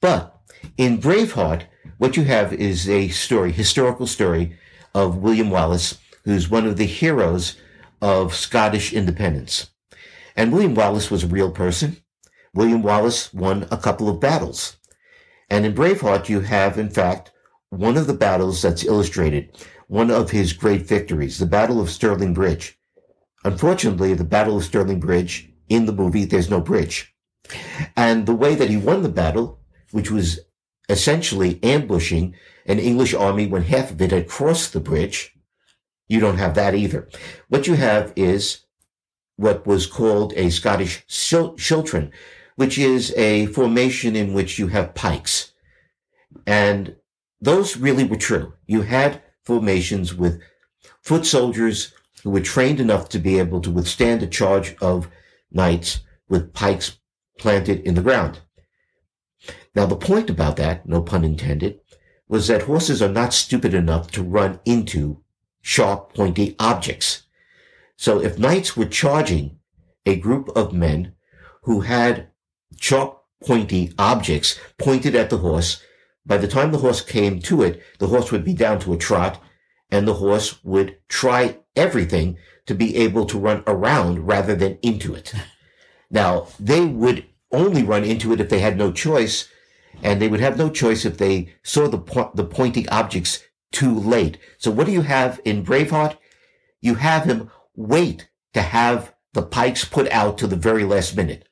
But 0.00 0.38
in 0.76 0.98
Braveheart, 0.98 1.64
what 1.98 2.16
you 2.16 2.24
have 2.24 2.52
is 2.52 2.88
a 2.88 3.08
story, 3.08 3.52
historical 3.52 4.06
story 4.06 4.56
of 4.94 5.18
William 5.18 5.50
Wallace, 5.50 5.98
who's 6.24 6.50
one 6.50 6.66
of 6.66 6.76
the 6.76 6.86
heroes 6.86 7.56
of 8.00 8.34
Scottish 8.34 8.92
independence. 8.92 9.70
And 10.34 10.52
William 10.52 10.74
Wallace 10.74 11.10
was 11.10 11.24
a 11.24 11.28
real 11.28 11.50
person. 11.50 11.98
William 12.54 12.82
Wallace 12.82 13.32
won 13.32 13.66
a 13.70 13.76
couple 13.76 14.08
of 14.08 14.20
battles. 14.20 14.76
And 15.50 15.66
in 15.66 15.74
Braveheart, 15.74 16.28
you 16.28 16.40
have, 16.40 16.78
in 16.78 16.88
fact, 16.88 17.30
one 17.68 17.96
of 17.96 18.06
the 18.06 18.14
battles 18.14 18.62
that's 18.62 18.84
illustrated, 18.84 19.56
one 19.88 20.10
of 20.10 20.30
his 20.30 20.52
great 20.52 20.82
victories, 20.82 21.38
the 21.38 21.46
Battle 21.46 21.80
of 21.80 21.90
Stirling 21.90 22.34
Bridge. 22.34 22.78
Unfortunately, 23.44 24.14
the 24.14 24.24
Battle 24.24 24.56
of 24.56 24.64
Stirling 24.64 25.00
Bridge, 25.00 25.50
in 25.68 25.86
the 25.86 25.92
movie, 25.92 26.24
there's 26.24 26.50
no 26.50 26.60
bridge. 26.60 27.14
And 27.96 28.26
the 28.26 28.34
way 28.34 28.54
that 28.54 28.70
he 28.70 28.76
won 28.76 29.02
the 29.02 29.08
battle, 29.08 29.60
which 29.90 30.10
was 30.10 30.40
essentially 30.88 31.58
ambushing 31.62 32.34
an 32.66 32.78
English 32.78 33.14
army 33.14 33.46
when 33.46 33.62
half 33.62 33.90
of 33.90 34.00
it 34.00 34.12
had 34.12 34.28
crossed 34.28 34.72
the 34.72 34.80
bridge, 34.80 35.34
you 36.08 36.20
don't 36.20 36.38
have 36.38 36.54
that 36.54 36.74
either. 36.74 37.08
What 37.48 37.66
you 37.66 37.74
have 37.74 38.12
is 38.16 38.64
what 39.36 39.66
was 39.66 39.86
called 39.86 40.32
a 40.36 40.50
Scottish 40.50 41.04
schiltron, 41.08 42.10
which 42.56 42.78
is 42.78 43.12
a 43.16 43.46
formation 43.46 44.14
in 44.14 44.34
which 44.34 44.58
you 44.58 44.68
have 44.68 44.94
pikes. 44.94 45.52
And 46.46 46.96
those 47.40 47.76
really 47.76 48.04
were 48.04 48.16
true. 48.16 48.54
You 48.66 48.82
had 48.82 49.22
formations 49.44 50.14
with 50.14 50.40
foot 51.00 51.26
soldiers 51.26 51.92
who 52.22 52.30
were 52.30 52.40
trained 52.40 52.80
enough 52.80 53.08
to 53.08 53.18
be 53.18 53.38
able 53.38 53.60
to 53.60 53.70
withstand 53.70 54.22
a 54.22 54.26
charge 54.26 54.76
of 54.80 55.08
knights 55.50 56.00
with 56.28 56.52
pikes 56.52 56.98
planted 57.38 57.80
in 57.80 57.94
the 57.94 58.02
ground. 58.02 58.40
Now, 59.74 59.86
the 59.86 59.96
point 59.96 60.30
about 60.30 60.56
that, 60.56 60.86
no 60.86 61.02
pun 61.02 61.24
intended, 61.24 61.80
was 62.28 62.46
that 62.48 62.62
horses 62.62 63.02
are 63.02 63.08
not 63.08 63.34
stupid 63.34 63.74
enough 63.74 64.10
to 64.12 64.22
run 64.22 64.60
into 64.64 65.22
sharp, 65.60 66.14
pointy 66.14 66.54
objects. 66.58 67.22
So 67.96 68.20
if 68.20 68.38
knights 68.38 68.76
were 68.76 68.86
charging 68.86 69.58
a 70.06 70.16
group 70.16 70.48
of 70.56 70.72
men 70.72 71.14
who 71.62 71.80
had 71.80 72.28
sharp, 72.78 73.18
pointy 73.44 73.92
objects 73.98 74.58
pointed 74.78 75.14
at 75.14 75.30
the 75.30 75.38
horse, 75.38 75.82
by 76.24 76.36
the 76.36 76.48
time 76.48 76.72
the 76.72 76.78
horse 76.78 77.00
came 77.00 77.40
to 77.40 77.62
it, 77.62 77.82
the 77.98 78.08
horse 78.08 78.30
would 78.30 78.44
be 78.44 78.54
down 78.54 78.78
to 78.80 78.92
a 78.92 78.98
trot 78.98 79.42
and 79.90 80.08
the 80.08 80.14
horse 80.14 80.62
would 80.64 80.96
try 81.08 81.58
everything 81.76 82.38
to 82.66 82.74
be 82.74 82.96
able 82.96 83.26
to 83.26 83.38
run 83.38 83.62
around 83.66 84.26
rather 84.26 84.54
than 84.54 84.78
into 84.82 85.14
it. 85.14 85.32
Now, 86.12 86.48
they 86.60 86.84
would 86.84 87.24
only 87.50 87.82
run 87.82 88.04
into 88.04 88.34
it 88.34 88.40
if 88.40 88.50
they 88.50 88.60
had 88.60 88.76
no 88.76 88.92
choice, 88.92 89.48
and 90.02 90.20
they 90.20 90.28
would 90.28 90.40
have 90.40 90.58
no 90.58 90.68
choice 90.68 91.06
if 91.06 91.16
they 91.16 91.54
saw 91.62 91.88
the, 91.88 91.98
po- 91.98 92.30
the 92.34 92.44
pointing 92.44 92.86
objects 92.90 93.42
too 93.72 93.94
late. 93.94 94.36
So 94.58 94.70
what 94.70 94.86
do 94.86 94.92
you 94.92 95.00
have 95.00 95.40
in 95.44 95.64
Braveheart? 95.64 96.18
You 96.82 96.96
have 96.96 97.24
him 97.24 97.50
wait 97.74 98.28
to 98.52 98.60
have 98.60 99.14
the 99.32 99.42
pikes 99.42 99.86
put 99.86 100.10
out 100.10 100.36
to 100.38 100.46
the 100.46 100.56
very 100.56 100.84
last 100.84 101.16
minute. 101.16 101.48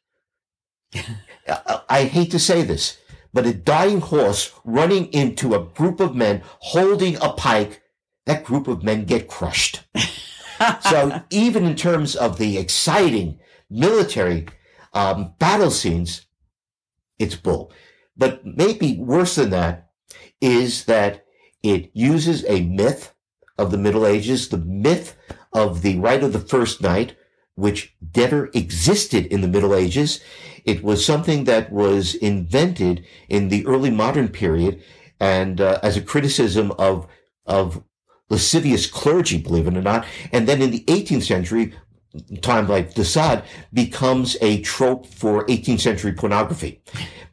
I 1.88 2.04
hate 2.04 2.30
to 2.32 2.38
say 2.38 2.62
this, 2.62 2.98
but 3.32 3.46
a 3.46 3.54
dying 3.54 4.00
horse 4.00 4.52
running 4.64 5.06
into 5.12 5.54
a 5.54 5.64
group 5.64 6.00
of 6.00 6.14
men 6.14 6.42
holding 6.44 7.16
a 7.16 7.32
pike, 7.32 7.82
that 8.26 8.44
group 8.44 8.68
of 8.68 8.82
men 8.82 9.04
get 9.04 9.28
crushed. 9.28 9.84
so 10.80 11.22
even 11.30 11.64
in 11.64 11.76
terms 11.76 12.16
of 12.16 12.38
the 12.38 12.58
exciting 12.58 13.38
military 13.68 14.46
um, 14.92 15.34
battle 15.38 15.70
scenes, 15.70 16.26
it's 17.18 17.36
bull. 17.36 17.72
But 18.16 18.44
maybe 18.44 18.98
worse 18.98 19.36
than 19.36 19.50
that 19.50 19.90
is 20.40 20.84
that 20.84 21.24
it 21.62 21.90
uses 21.94 22.44
a 22.46 22.62
myth 22.62 23.14
of 23.58 23.70
the 23.70 23.78
Middle 23.78 24.06
Ages, 24.06 24.48
the 24.48 24.58
myth 24.58 25.16
of 25.52 25.82
the 25.82 25.98
right 25.98 26.22
of 26.22 26.32
the 26.32 26.40
first 26.40 26.80
night, 26.80 27.16
which 27.54 27.94
never 28.16 28.50
existed 28.54 29.26
in 29.26 29.42
the 29.42 29.48
Middle 29.48 29.74
Ages. 29.74 30.20
It 30.64 30.82
was 30.82 31.04
something 31.04 31.44
that 31.44 31.72
was 31.72 32.14
invented 32.14 33.04
in 33.28 33.48
the 33.48 33.66
early 33.66 33.90
modern 33.90 34.28
period 34.28 34.82
and 35.20 35.60
uh, 35.60 35.78
as 35.82 35.96
a 35.96 36.02
criticism 36.02 36.72
of 36.72 37.06
of 37.46 37.82
lascivious 38.30 38.86
clergy, 38.86 39.38
believe 39.38 39.66
it 39.66 39.76
or 39.76 39.82
not. 39.82 40.06
And 40.32 40.48
then 40.48 40.62
in 40.62 40.70
the 40.70 40.84
18th 40.84 41.24
century, 41.24 41.74
time 42.42 42.68
like 42.68 42.94
de 42.94 43.04
Sade 43.04 43.42
becomes 43.72 44.36
a 44.40 44.60
trope 44.62 45.06
for 45.06 45.44
18th 45.46 45.80
century 45.80 46.12
pornography. 46.12 46.82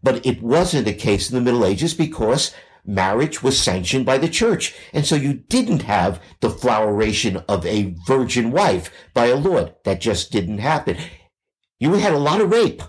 But 0.01 0.25
it 0.25 0.41
wasn't 0.41 0.87
a 0.87 0.93
case 0.93 1.29
in 1.29 1.35
the 1.35 1.41
Middle 1.41 1.65
Ages 1.65 1.93
because 1.93 2.53
marriage 2.85 3.43
was 3.43 3.59
sanctioned 3.59 4.05
by 4.05 4.17
the 4.17 4.29
church. 4.29 4.75
And 4.93 5.05
so 5.05 5.15
you 5.15 5.33
didn't 5.33 5.83
have 5.83 6.21
the 6.39 6.49
floweration 6.49 7.43
of 7.47 7.65
a 7.65 7.95
virgin 8.07 8.51
wife 8.51 8.91
by 9.13 9.27
a 9.27 9.35
lord. 9.35 9.75
That 9.83 10.01
just 10.01 10.31
didn't 10.31 10.59
happen. 10.59 10.97
You 11.79 11.93
had 11.93 12.13
a 12.13 12.19
lot 12.19 12.41
of 12.41 12.49
rape. 12.51 12.81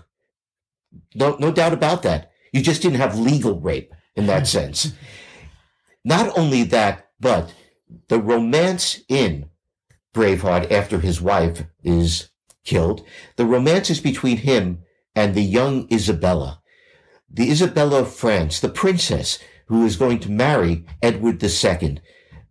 No, 1.15 1.35
no 1.39 1.51
doubt 1.51 1.73
about 1.73 2.03
that. 2.03 2.31
You 2.53 2.61
just 2.61 2.81
didn't 2.81 2.99
have 2.99 3.17
legal 3.17 3.59
rape 3.59 3.93
in 4.15 4.27
that 4.27 4.47
sense. 4.57 4.93
Not 6.03 6.37
only 6.37 6.63
that, 6.63 7.09
but 7.19 7.53
the 8.07 8.19
romance 8.19 9.01
in 9.07 9.49
Braveheart 10.13 10.71
after 10.71 10.99
his 10.99 11.21
wife 11.21 11.63
is 11.83 12.29
killed, 12.63 13.05
the 13.35 13.45
romance 13.45 13.89
is 13.89 13.99
between 13.99 14.37
him 14.37 14.79
and 15.15 15.35
the 15.35 15.43
young 15.43 15.87
Isabella. 15.91 16.61
The 17.29 17.51
Isabella 17.51 18.01
of 18.01 18.13
France, 18.13 18.59
the 18.59 18.69
princess 18.69 19.39
who 19.67 19.85
is 19.85 19.97
going 19.97 20.19
to 20.19 20.31
marry 20.31 20.85
Edward 21.01 21.43
II, 21.43 21.99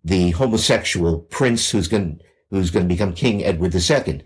the 0.04 0.30
homosexual 0.30 1.18
prince 1.18 1.70
who's 1.70 1.88
going, 1.88 2.20
who's 2.50 2.70
going 2.70 2.88
to 2.88 2.94
become 2.94 3.12
King 3.12 3.44
Edward 3.44 3.74
II. 3.74 4.22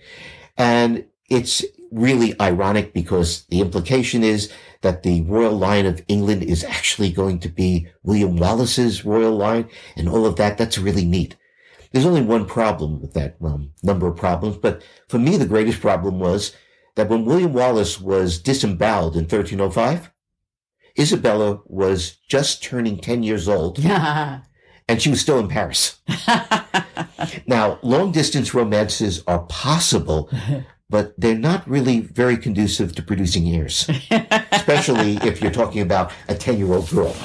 And 0.59 1.07
it's 1.31 1.65
really 1.93 2.39
ironic 2.41 2.93
because 2.93 3.45
the 3.47 3.61
implication 3.61 4.23
is 4.25 4.53
that 4.81 5.03
the 5.03 5.23
royal 5.23 5.57
line 5.57 5.87
of 5.87 6.03
England 6.09 6.43
is 6.43 6.65
actually 6.65 7.13
going 7.13 7.39
to 7.41 7.49
be 7.49 7.87
William 8.03 8.37
Wallace's 8.37 9.05
royal 9.05 9.37
line 9.37 9.69
and 9.97 10.09
all 10.09 10.27
of 10.27 10.37
that. 10.37 10.59
That's 10.59 10.79
really 10.79 11.05
neat. 11.05 11.37
There's 11.93 12.07
only 12.07 12.23
one 12.23 12.47
problem 12.47 13.01
with 13.01 13.13
that 13.15 13.37
well, 13.39 13.67
number 13.83 14.07
of 14.09 14.17
problems, 14.17 14.57
but 14.57 14.83
for 15.09 15.19
me, 15.19 15.37
the 15.37 15.47
greatest 15.47 15.81
problem 15.81 16.19
was 16.19 16.57
that 16.95 17.09
when 17.09 17.25
William 17.25 17.53
Wallace 17.53 18.01
was 18.01 18.41
disemboweled 18.41 19.15
in 19.15 19.23
1305, 19.23 20.11
Isabella 20.99 21.61
was 21.67 22.17
just 22.29 22.63
turning 22.63 22.99
10 22.99 23.23
years 23.23 23.49
old 23.49 23.79
and 24.89 25.01
she 25.01 25.11
was 25.11 25.21
still 25.21 25.39
in 25.39 25.49
Paris. 25.49 26.01
now, 27.47 27.79
long 27.83 28.13
distance 28.13 28.55
romances 28.55 29.23
are 29.27 29.41
possible, 29.41 30.31
but 30.93 31.15
they're 31.17 31.35
not 31.35 31.67
really 31.67 32.01
very 32.01 32.37
conducive 32.37 32.95
to 32.95 33.03
producing 33.03 33.47
ears, 33.47 33.89
especially 34.53 35.17
if 35.25 35.41
you're 35.41 35.51
talking 35.51 35.81
about 35.81 36.13
a 36.29 36.35
10 36.35 36.59
year 36.59 36.71
old 36.71 36.89
girl. 36.91 37.17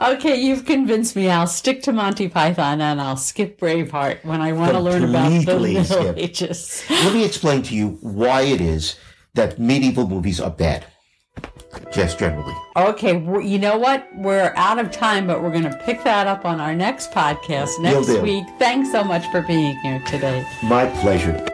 Okay, 0.00 0.40
you've 0.40 0.64
convinced 0.64 1.14
me. 1.14 1.28
I'll 1.28 1.46
stick 1.46 1.82
to 1.82 1.92
Monty 1.92 2.28
Python 2.28 2.80
and 2.80 3.00
I'll 3.00 3.16
skip 3.18 3.60
Braveheart 3.60 4.24
when 4.24 4.40
I 4.40 4.52
want 4.52 4.72
to 4.72 4.80
learn 4.80 5.04
about 5.04 5.28
the 5.44 5.58
Middle 5.58 5.84
skip. 5.84 6.16
Ages. 6.16 6.84
Let 6.88 7.12
me 7.12 7.24
explain 7.24 7.62
to 7.64 7.74
you 7.74 7.98
why 8.00 8.42
it 8.42 8.62
is 8.62 8.96
that 9.34 9.58
medieval 9.58 10.08
movies 10.08 10.40
are 10.40 10.50
bad, 10.50 10.86
just 11.92 12.18
generally. 12.18 12.54
Okay, 12.76 13.12
you 13.46 13.58
know 13.58 13.76
what? 13.76 14.06
We're 14.16 14.54
out 14.56 14.78
of 14.78 14.90
time, 14.90 15.26
but 15.26 15.42
we're 15.42 15.52
going 15.52 15.70
to 15.70 15.82
pick 15.84 16.02
that 16.04 16.26
up 16.26 16.46
on 16.46 16.60
our 16.60 16.74
next 16.74 17.10
podcast 17.10 17.78
next 17.78 18.08
week. 18.22 18.44
Thanks 18.58 18.90
so 18.90 19.04
much 19.04 19.26
for 19.30 19.42
being 19.42 19.78
here 19.80 20.02
today. 20.06 20.46
My 20.62 20.86
pleasure. 21.00 21.46